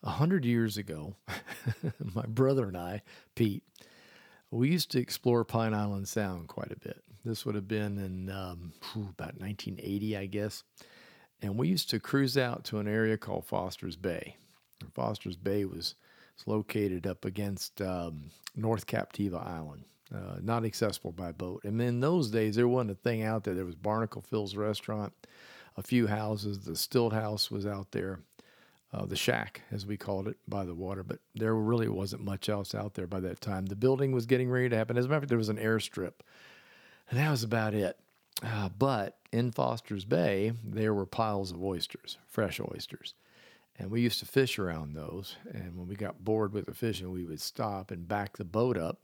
A 0.03 0.11
hundred 0.11 0.45
years 0.45 0.77
ago, 0.77 1.15
my 2.15 2.25
brother 2.27 2.67
and 2.67 2.77
I, 2.77 3.03
Pete, 3.37 3.63
we 4.51 4.71
used 4.71 4.91
to 4.93 4.99
explore 4.99 5.45
Pine 5.45 5.75
Island 5.75 6.09
Sound 6.09 6.49
quite 6.49 6.73
a 6.73 6.79
bit. 6.79 7.05
This 7.25 7.45
would 7.45 7.55
have 7.55 7.69
been 7.69 7.99
in 7.99 8.31
um, 8.31 8.73
about 8.95 9.39
1980, 9.39 10.17
I 10.17 10.27
guess. 10.27 10.63
And 11.43 11.57
we 11.57 11.69
used 11.69 11.91
to 11.91 12.01
cruise 12.01 12.37
out 12.37 12.65
to 12.65 12.79
an 12.79 12.89
area 12.89 13.17
called 13.17 13.47
Foster's 13.47 13.97
Bay. 13.97 14.37
And 14.81 14.93
Foster's 14.93 15.37
Bay 15.37 15.65
was, 15.65 15.95
was 16.37 16.47
located 16.47 17.07
up 17.07 17.25
against 17.25 17.81
um, 17.83 18.31
North 18.57 18.87
Captiva 18.87 19.47
Island, 19.47 19.85
uh, 20.15 20.37
not 20.43 20.65
accessible 20.65 21.13
by 21.13 21.33
boat. 21.33 21.63
And 21.65 21.81
in 21.81 22.01
those 22.01 22.31
days, 22.31 22.57
there 22.57 22.69
wasn't 22.69 22.93
a 22.93 22.95
thing 22.95 23.23
out 23.23 23.45
there. 23.45 23.55
There 23.55 23.65
was 23.65 23.75
Barnacle 23.75 24.23
Phil's 24.23 24.57
restaurant, 24.57 25.13
a 25.77 25.83
few 25.83 26.07
houses. 26.07 26.61
The 26.61 26.77
Stilt 26.77 27.13
House 27.13 27.51
was 27.51 27.67
out 27.67 27.91
there, 27.93 28.21
uh, 28.93 29.07
the 29.07 29.17
shack, 29.17 29.63
as 29.71 29.87
we 29.87 29.97
called 29.97 30.29
it, 30.29 30.37
by 30.49 30.65
the 30.65 30.75
water. 30.75 31.03
But 31.03 31.21
there 31.35 31.55
really 31.55 31.89
wasn't 31.89 32.25
much 32.25 32.49
else 32.49 32.75
out 32.75 32.95
there 32.95 33.07
by 33.07 33.21
that 33.21 33.41
time. 33.41 33.67
The 33.67 33.77
building 33.77 34.13
was 34.13 34.27
getting 34.27 34.51
ready 34.51 34.71
to 34.71 34.77
happen. 34.77 34.97
As 34.99 35.05
a 35.05 35.09
matter 35.09 35.19
of 35.19 35.23
fact, 35.23 35.29
there 35.31 35.39
was 35.39 35.51
an 35.51 35.59
airstrip 35.59 36.13
and 37.11 37.19
that 37.19 37.31
was 37.31 37.43
about 37.43 37.75
it. 37.75 37.99
Uh, 38.43 38.71
but 38.71 39.19
in 39.33 39.51
Foster's 39.51 40.05
Bay, 40.05 40.53
there 40.65 40.95
were 40.95 41.07
piles 41.07 41.51
of 41.53 41.63
oysters, 41.63 42.17
fresh 42.27 42.61
oysters. 42.61 43.15
And 43.79 43.91
we 43.91 44.01
used 44.01 44.21
to 44.21 44.27
fish 44.27 44.59
around 44.59 44.95
those. 44.95 45.37
And 45.53 45.77
when 45.77 45.89
we 45.89 45.97
got 45.97 46.25
bored 46.25 46.53
with 46.53 46.67
the 46.67 46.75
fishing, 46.75 47.11
we 47.11 47.25
would 47.25 47.41
stop 47.41 47.91
and 47.91 48.07
back 48.07 48.37
the 48.37 48.45
boat 48.45 48.77
up 48.77 49.01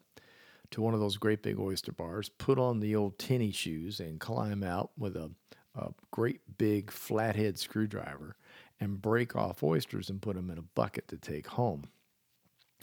to 0.70 0.82
one 0.82 0.94
of 0.94 1.00
those 1.00 1.16
great 1.16 1.42
big 1.42 1.58
oyster 1.58 1.92
bars, 1.92 2.28
put 2.28 2.58
on 2.58 2.80
the 2.80 2.96
old 2.96 3.18
tinny 3.18 3.52
shoes, 3.52 4.00
and 4.00 4.20
climb 4.20 4.62
out 4.62 4.90
with 4.98 5.16
a, 5.16 5.30
a 5.74 5.90
great 6.10 6.40
big 6.58 6.90
flathead 6.90 7.58
screwdriver 7.58 8.36
and 8.80 9.00
break 9.00 9.36
off 9.36 9.62
oysters 9.62 10.10
and 10.10 10.20
put 10.20 10.36
them 10.36 10.50
in 10.50 10.58
a 10.58 10.62
bucket 10.62 11.08
to 11.08 11.16
take 11.16 11.46
home. 11.46 11.84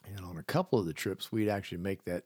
And 0.05 0.25
on 0.25 0.38
a 0.38 0.43
couple 0.43 0.79
of 0.79 0.86
the 0.86 0.93
trips, 0.93 1.31
we'd 1.31 1.49
actually 1.49 1.77
make 1.77 2.05
that 2.05 2.23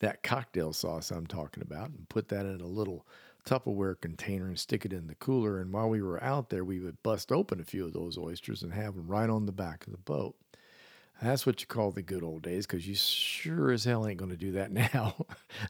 that 0.00 0.22
cocktail 0.22 0.72
sauce 0.72 1.10
I'm 1.10 1.26
talking 1.26 1.62
about 1.62 1.90
and 1.90 2.08
put 2.08 2.28
that 2.28 2.46
in 2.46 2.60
a 2.60 2.66
little 2.66 3.06
Tupperware 3.44 4.00
container 4.00 4.46
and 4.46 4.58
stick 4.58 4.84
it 4.84 4.92
in 4.92 5.06
the 5.06 5.14
cooler. 5.14 5.60
And 5.60 5.72
while 5.72 5.88
we 5.88 6.02
were 6.02 6.22
out 6.22 6.50
there, 6.50 6.64
we 6.64 6.80
would 6.80 7.02
bust 7.02 7.32
open 7.32 7.60
a 7.60 7.64
few 7.64 7.86
of 7.86 7.94
those 7.94 8.18
oysters 8.18 8.62
and 8.62 8.72
have 8.74 8.94
them 8.94 9.08
right 9.08 9.30
on 9.30 9.46
the 9.46 9.52
back 9.52 9.86
of 9.86 9.92
the 9.92 9.98
boat. 9.98 10.36
That's 11.22 11.46
what 11.46 11.60
you 11.60 11.66
call 11.66 11.90
the 11.90 12.02
good 12.02 12.22
old 12.22 12.42
days 12.42 12.66
because 12.66 12.86
you 12.86 12.94
sure 12.94 13.72
as 13.72 13.84
hell 13.84 14.06
ain't 14.06 14.18
going 14.18 14.30
to 14.30 14.36
do 14.36 14.52
that 14.52 14.70
now. 14.94 15.14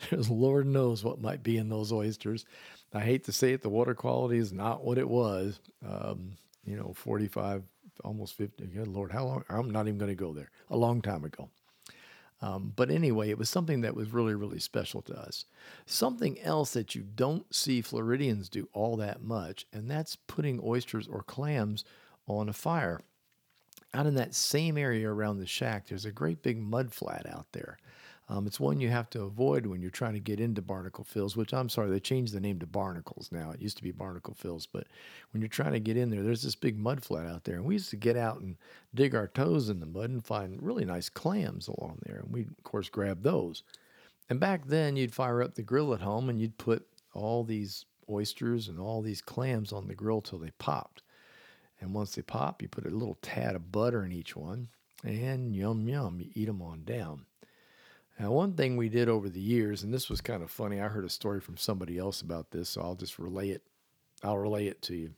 Because 0.01 0.29
Lord 0.29 0.67
knows 0.67 1.05
what 1.05 1.21
might 1.21 1.43
be 1.43 1.57
in 1.57 1.69
those 1.69 1.93
oysters. 1.93 2.45
I 2.93 3.01
hate 3.01 3.25
to 3.25 3.33
say 3.33 3.53
it, 3.53 3.62
the 3.62 3.69
water 3.69 3.95
quality 3.95 4.38
is 4.38 4.53
not 4.53 4.85
what 4.85 4.99
it 4.99 5.09
was. 5.09 5.61
Um, 5.87 6.33
you 6.64 6.77
know, 6.77 6.93
45, 6.95 7.62
almost 8.05 8.35
50. 8.35 8.67
Good 8.67 8.88
Lord, 8.88 9.12
how 9.12 9.25
long? 9.25 9.45
I'm 9.49 9.71
not 9.71 9.87
even 9.87 9.99
going 9.99 10.11
to 10.11 10.14
go 10.14 10.33
there. 10.33 10.51
A 10.71 10.77
long 10.77 11.01
time 11.01 11.25
ago. 11.25 11.49
Um, 12.40 12.72
but 12.77 12.90
anyway, 12.90 13.31
it 13.31 13.38
was 13.38 13.51
something 13.51 13.81
that 13.81 13.96
was 13.96 14.12
really, 14.12 14.35
really 14.35 14.61
special 14.61 15.03
to 15.03 15.18
us. 15.18 15.44
Something 15.87 16.40
else 16.40 16.72
that 16.72 16.94
you 16.94 17.03
don't 17.03 17.53
see 17.53 17.81
Floridians 17.81 18.48
do 18.48 18.68
all 18.72 18.96
that 18.96 19.22
much, 19.22 19.66
and 19.72 19.90
that's 19.90 20.16
putting 20.16 20.61
oysters 20.62 21.09
or 21.09 21.22
clams 21.22 21.85
on 22.29 22.48
a 22.48 22.53
fire. 22.53 23.01
Out 23.92 24.07
in 24.07 24.14
that 24.14 24.35
same 24.35 24.77
area 24.77 25.11
around 25.11 25.38
the 25.38 25.46
shack, 25.46 25.88
there's 25.88 26.05
a 26.05 26.12
great 26.12 26.42
big 26.42 26.59
mud 26.59 26.92
flat 26.92 27.27
out 27.29 27.46
there. 27.53 27.79
Um, 28.31 28.47
it's 28.47 28.61
one 28.61 28.79
you 28.79 28.91
have 28.91 29.09
to 29.11 29.23
avoid 29.23 29.64
when 29.64 29.81
you're 29.81 29.91
trying 29.91 30.12
to 30.12 30.21
get 30.21 30.38
into 30.38 30.61
Barnacle 30.61 31.05
Phil's, 31.05 31.35
which 31.35 31.55
I'm 31.55 31.71
sorry, 31.71 31.88
they 31.88 31.99
changed 31.99 32.35
the 32.35 32.41
name 32.41 32.59
to 32.59 32.67
Barnacles 32.67 33.31
now. 33.33 33.53
It 33.53 33.62
used 33.62 33.79
to 33.79 33.83
be 33.83 33.91
Barnacle 33.91 34.35
Phil's, 34.35 34.67
but 34.67 34.87
when 35.31 35.41
you're 35.41 35.49
trying 35.49 35.73
to 35.73 35.81
get 35.81 35.97
in 35.97 36.11
there, 36.11 36.23
there's 36.23 36.43
this 36.43 36.55
big 36.55 36.79
mud 36.79 37.03
flat 37.03 37.27
out 37.27 37.45
there. 37.45 37.57
And 37.57 37.64
we 37.64 37.75
used 37.75 37.88
to 37.91 37.97
get 37.97 38.19
out 38.19 38.41
and 38.41 38.57
dig 38.95 39.14
our 39.14 39.29
toes 39.29 39.71
in 39.71 39.81
the 39.81 39.87
mud 39.87 40.11
and 40.11 40.25
find 40.25 40.62
really 40.62 40.85
nice 40.85 41.09
clams 41.09 41.69
along 41.69 42.01
there. 42.05 42.19
And 42.19 42.31
we, 42.31 42.43
of 42.43 42.64
course, 42.64 42.91
grab 42.91 43.23
those. 43.23 43.62
And 44.29 44.38
back 44.38 44.67
then, 44.67 44.97
you'd 44.97 45.14
fire 45.14 45.43
up 45.43 45.55
the 45.55 45.62
grill 45.62 45.95
at 45.95 46.03
home 46.03 46.29
and 46.29 46.38
you'd 46.38 46.59
put 46.59 46.87
all 47.14 47.45
these 47.45 47.87
oysters 48.11 48.69
and 48.69 48.79
all 48.79 49.01
these 49.01 49.23
clams 49.23 49.73
on 49.73 49.88
the 49.88 49.95
grill 49.95 50.21
till 50.21 50.38
they 50.38 50.51
popped. 50.59 51.03
And 51.81 51.95
once 51.95 52.14
they 52.14 52.23
pop, 52.23 52.61
you 52.61 52.69
put 52.69 52.85
a 52.85 52.91
little 52.91 53.19
tad 53.23 53.55
of 53.55 53.73
butter 53.73 54.05
in 54.05 54.12
each 54.12 54.37
one, 54.37 54.69
and 55.05 55.55
yum 55.55 55.88
yum, 55.88 56.21
you 56.21 56.31
eat 56.35 56.47
them 56.47 56.61
on 56.61 56.85
down. 56.85 57.25
Now, 58.18 58.33
one 58.33 58.54
thing 58.54 58.76
we 58.76 58.88
did 58.88 59.09
over 59.09 59.28
the 59.28 59.40
years, 59.40 59.85
and 59.85 59.94
this 59.94 60.11
was 60.11 60.20
kind 60.20 60.42
of 60.42 60.50
funny, 60.50 60.81
I 60.81 60.88
heard 60.88 61.04
a 61.04 61.11
story 61.11 61.40
from 61.40 61.57
somebody 61.57 61.98
else 61.98 62.20
about 62.20 62.50
this, 62.50 62.68
so 62.70 62.81
I'll 62.81 62.96
just 62.96 63.18
relay 63.18 63.50
it. 63.50 63.62
I'll 64.24 64.38
relay 64.38 64.66
it 64.66 64.83
to 64.83 64.96
you. 64.96 65.11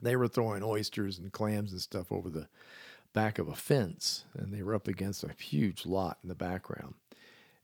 They 0.00 0.16
were 0.16 0.28
throwing 0.28 0.62
oysters 0.62 1.18
and 1.18 1.30
clams 1.30 1.72
and 1.72 1.80
stuff 1.80 2.10
over 2.10 2.30
the 2.30 2.48
back 3.12 3.38
of 3.38 3.48
a 3.48 3.54
fence, 3.54 4.24
and 4.34 4.52
they 4.52 4.62
were 4.62 4.74
up 4.74 4.88
against 4.88 5.24
a 5.24 5.34
huge 5.38 5.84
lot 5.84 6.18
in 6.22 6.28
the 6.30 6.34
background. 6.34 6.94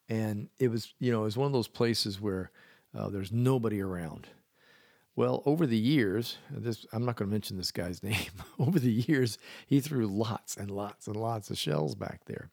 And 0.08 0.48
it 0.58 0.68
was, 0.68 0.92
you 0.98 1.10
know, 1.12 1.22
it 1.22 1.26
was 1.26 1.36
one 1.36 1.46
of 1.46 1.52
those 1.52 1.68
places 1.68 2.20
where 2.20 2.50
uh, 2.94 3.08
there's 3.08 3.32
nobody 3.32 3.80
around. 3.80 4.26
Well, 5.16 5.42
over 5.46 5.66
the 5.66 5.78
years, 5.78 6.36
this 6.50 6.84
I'm 6.92 7.04
not 7.06 7.16
going 7.16 7.30
to 7.30 7.34
mention 7.34 7.56
this 7.56 7.72
guy's 7.72 8.02
name. 8.02 8.32
over 8.58 8.78
the 8.78 8.92
years, 8.92 9.38
he 9.66 9.80
threw 9.80 10.06
lots 10.06 10.58
and 10.58 10.70
lots 10.70 11.06
and 11.06 11.16
lots 11.16 11.50
of 11.50 11.56
shells 11.56 11.94
back 11.94 12.26
there 12.26 12.50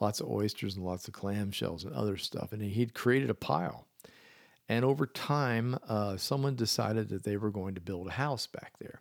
lots 0.00 0.20
of 0.20 0.28
oysters 0.28 0.76
and 0.76 0.84
lots 0.84 1.08
of 1.08 1.14
clam 1.14 1.50
shells 1.50 1.84
and 1.84 1.94
other 1.94 2.16
stuff. 2.16 2.52
And 2.52 2.62
he'd 2.62 2.94
created 2.94 3.30
a 3.30 3.34
pile. 3.34 3.86
And 4.68 4.84
over 4.84 5.06
time, 5.06 5.78
uh, 5.88 6.16
someone 6.16 6.56
decided 6.56 7.08
that 7.10 7.22
they 7.22 7.36
were 7.36 7.50
going 7.50 7.74
to 7.74 7.80
build 7.80 8.08
a 8.08 8.12
house 8.12 8.46
back 8.46 8.72
there. 8.78 9.00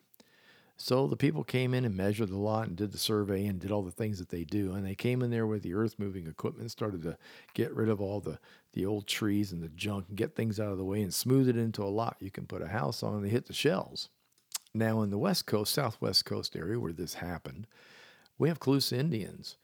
So 0.77 1.07
the 1.07 1.15
people 1.15 1.43
came 1.43 1.73
in 1.73 1.85
and 1.85 1.95
measured 1.95 2.29
the 2.29 2.37
lot 2.37 2.67
and 2.67 2.75
did 2.75 2.91
the 2.91 2.97
survey 2.97 3.45
and 3.45 3.59
did 3.59 3.71
all 3.71 3.81
the 3.81 3.91
things 3.91 4.19
that 4.19 4.29
they 4.29 4.43
do. 4.43 4.73
And 4.73 4.85
they 4.85 4.95
came 4.95 5.21
in 5.21 5.31
there 5.31 5.47
with 5.47 5.63
the 5.63 5.73
earth 5.73 5.95
moving 5.97 6.27
equipment, 6.27 6.69
started 6.69 7.01
to 7.03 7.17
get 7.53 7.73
rid 7.73 7.87
of 7.87 8.01
all 8.01 8.19
the, 8.19 8.39
the 8.73 8.85
old 8.85 9.07
trees 9.07 9.53
and 9.53 9.63
the 9.63 9.69
junk 9.69 10.05
and 10.09 10.17
get 10.17 10.35
things 10.35 10.59
out 10.59 10.71
of 10.71 10.77
the 10.77 10.83
way 10.83 11.01
and 11.01 11.13
smooth 11.13 11.47
it 11.47 11.57
into 11.57 11.81
a 11.81 11.85
lot 11.85 12.17
you 12.19 12.29
can 12.29 12.45
put 12.45 12.61
a 12.61 12.67
house 12.67 13.03
on. 13.03 13.15
And 13.15 13.23
they 13.23 13.29
hit 13.29 13.47
the 13.47 13.53
shells. 13.53 14.09
Now, 14.73 15.01
in 15.01 15.09
the 15.09 15.17
West 15.17 15.45
Coast, 15.45 15.73
Southwest 15.73 16.25
Coast 16.25 16.55
area 16.57 16.77
where 16.77 16.91
this 16.91 17.15
happened, 17.15 17.67
we 18.37 18.49
have 18.49 18.59
Calusa 18.59 18.97
Indians 18.97 19.55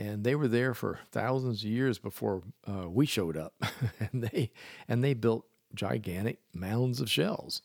and 0.00 0.24
they 0.24 0.34
were 0.34 0.48
there 0.48 0.72
for 0.72 0.98
thousands 1.12 1.62
of 1.62 1.68
years 1.68 1.98
before 1.98 2.42
uh, 2.66 2.88
we 2.88 3.04
showed 3.04 3.36
up, 3.36 3.52
and 4.00 4.22
they 4.22 4.50
and 4.88 5.04
they 5.04 5.12
built 5.12 5.44
gigantic 5.74 6.38
mounds 6.54 7.02
of 7.02 7.10
shells. 7.10 7.60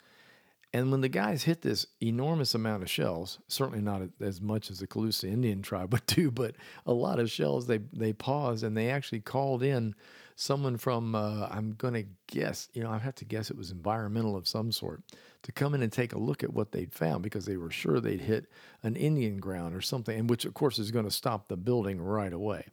And 0.74 0.92
when 0.92 1.00
the 1.00 1.08
guys 1.08 1.44
hit 1.44 1.62
this 1.62 1.86
enormous 2.04 2.54
amount 2.54 2.84
of 2.84 2.90
shells, 2.90 3.40
certainly 3.48 3.80
not 3.80 4.02
as 4.20 4.42
much 4.42 4.70
as 4.70 4.80
the 4.80 4.88
Calusa 4.88 5.32
Indian 5.32 5.62
tribe 5.62 5.94
would 5.94 6.06
do, 6.08 6.30
but 6.30 6.56
a 6.86 6.92
lot 6.92 7.20
of 7.20 7.32
shells, 7.32 7.68
they 7.68 7.80
they 7.94 8.12
paused 8.12 8.66
and 8.66 8.76
they 8.76 8.90
actually 8.90 9.22
called 9.22 9.64
in 9.64 9.96
someone 10.36 10.76
from 10.76 11.16
uh, 11.16 11.48
I'm 11.50 11.72
going 11.78 11.94
to 11.94 12.06
guess, 12.28 12.68
you 12.74 12.84
know, 12.84 12.92
I 12.92 12.98
have 12.98 13.16
to 13.16 13.26
guess 13.26 13.50
it 13.50 13.56
was 13.58 13.72
environmental 13.72 14.36
of 14.36 14.46
some 14.46 14.74
sort 14.74 15.04
to 15.46 15.52
come 15.52 15.76
in 15.76 15.84
and 15.84 15.92
take 15.92 16.12
a 16.12 16.18
look 16.18 16.44
at 16.44 16.54
what 16.54 16.72
they'd 16.72 16.92
found 16.92 17.22
because 17.22 17.46
they 17.46 17.56
were 17.56 17.70
sure 17.70 18.00
they'd 18.00 18.22
hit 18.22 18.48
an 18.82 18.96
Indian 18.96 19.38
ground 19.38 19.76
or 19.76 19.82
something, 19.82 20.18
and 20.18 20.28
which 20.28 20.44
of 20.44 20.56
course 20.56 20.80
is 20.80 20.90
going 20.90 21.06
to 21.06 21.12
stop 21.12 21.48
the 21.48 21.56
building 21.56 22.02
right 22.02 22.34
away. 22.34 22.66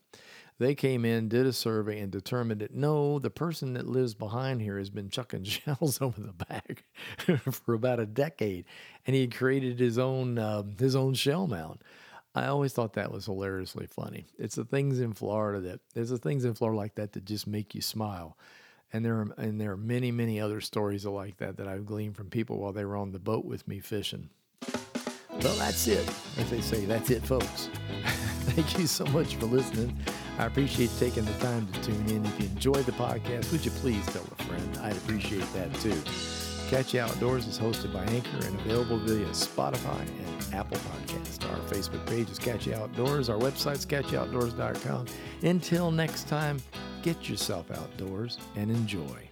They 0.58 0.74
came 0.74 1.04
in, 1.04 1.28
did 1.28 1.44
a 1.44 1.52
survey, 1.52 2.00
and 2.00 2.10
determined 2.10 2.62
that 2.62 2.74
no, 2.74 3.18
the 3.18 3.28
person 3.28 3.74
that 3.74 3.86
lives 3.86 4.14
behind 4.14 4.62
here 4.62 4.78
has 4.78 4.88
been 4.88 5.10
chucking 5.10 5.44
shells 5.44 6.00
over 6.00 6.18
the 6.18 6.32
back 6.32 6.84
for 7.50 7.74
about 7.74 8.00
a 8.00 8.06
decade, 8.06 8.64
and 9.06 9.14
he 9.14 9.20
had 9.20 9.36
created 9.36 9.78
his 9.78 9.98
own 9.98 10.38
uh, 10.38 10.62
his 10.78 10.96
own 10.96 11.12
shell 11.12 11.46
mound. 11.46 11.80
I 12.34 12.46
always 12.46 12.72
thought 12.72 12.94
that 12.94 13.12
was 13.12 13.26
hilariously 13.26 13.86
funny. 13.86 14.28
It's 14.38 14.54
the 14.54 14.64
things 14.64 14.98
in 14.98 15.12
Florida 15.12 15.60
that 15.60 15.80
there's 15.92 16.08
the 16.08 16.16
things 16.16 16.46
in 16.46 16.54
Florida 16.54 16.78
like 16.78 16.94
that 16.94 17.12
that 17.12 17.26
just 17.26 17.46
make 17.46 17.74
you 17.74 17.82
smile. 17.82 18.38
And 18.92 19.04
there 19.04 19.14
are 19.16 19.34
and 19.38 19.60
there 19.60 19.72
are 19.72 19.76
many, 19.76 20.10
many 20.10 20.40
other 20.40 20.60
stories 20.60 21.06
like 21.06 21.38
that 21.38 21.56
that 21.56 21.66
I've 21.66 21.86
gleaned 21.86 22.16
from 22.16 22.28
people 22.28 22.58
while 22.58 22.72
they 22.72 22.84
were 22.84 22.96
on 22.96 23.12
the 23.12 23.18
boat 23.18 23.44
with 23.44 23.66
me 23.66 23.80
fishing. 23.80 24.28
Well, 25.42 25.56
that's 25.56 25.88
it. 25.88 26.08
As 26.38 26.50
they 26.50 26.60
say, 26.60 26.84
that's 26.84 27.10
it, 27.10 27.22
folks. 27.22 27.68
Thank 28.42 28.78
you 28.78 28.86
so 28.86 29.04
much 29.06 29.36
for 29.36 29.46
listening. 29.46 29.96
I 30.38 30.46
appreciate 30.46 30.90
taking 30.98 31.24
the 31.24 31.32
time 31.34 31.66
to 31.66 31.82
tune 31.82 32.08
in. 32.10 32.24
If 32.26 32.40
you 32.40 32.46
enjoyed 32.46 32.84
the 32.84 32.92
podcast, 32.92 33.50
would 33.50 33.64
you 33.64 33.70
please 33.72 34.04
tell 34.06 34.26
a 34.38 34.42
friend? 34.44 34.78
I'd 34.82 34.96
appreciate 34.96 35.50
that 35.54 35.72
too. 35.80 35.96
You 36.72 37.00
Outdoors 37.00 37.46
is 37.46 37.58
hosted 37.58 37.92
by 37.92 38.02
Anchor 38.04 38.46
and 38.46 38.58
available 38.60 38.96
via 38.96 39.26
Spotify 39.26 40.00
and 40.00 40.54
Apple 40.54 40.78
Podcast. 40.78 41.46
Our 41.50 41.58
Facebook 41.68 42.04
page 42.06 42.30
is 42.30 42.66
You 42.66 42.74
Outdoors. 42.74 43.28
Our 43.28 43.36
website 43.36 43.74
is 43.74 43.86
catchyoutdoors.com. 43.86 45.04
Until 45.42 45.90
next 45.90 46.28
time, 46.28 46.62
get 47.02 47.28
yourself 47.28 47.70
outdoors 47.70 48.38
and 48.56 48.70
enjoy. 48.70 49.31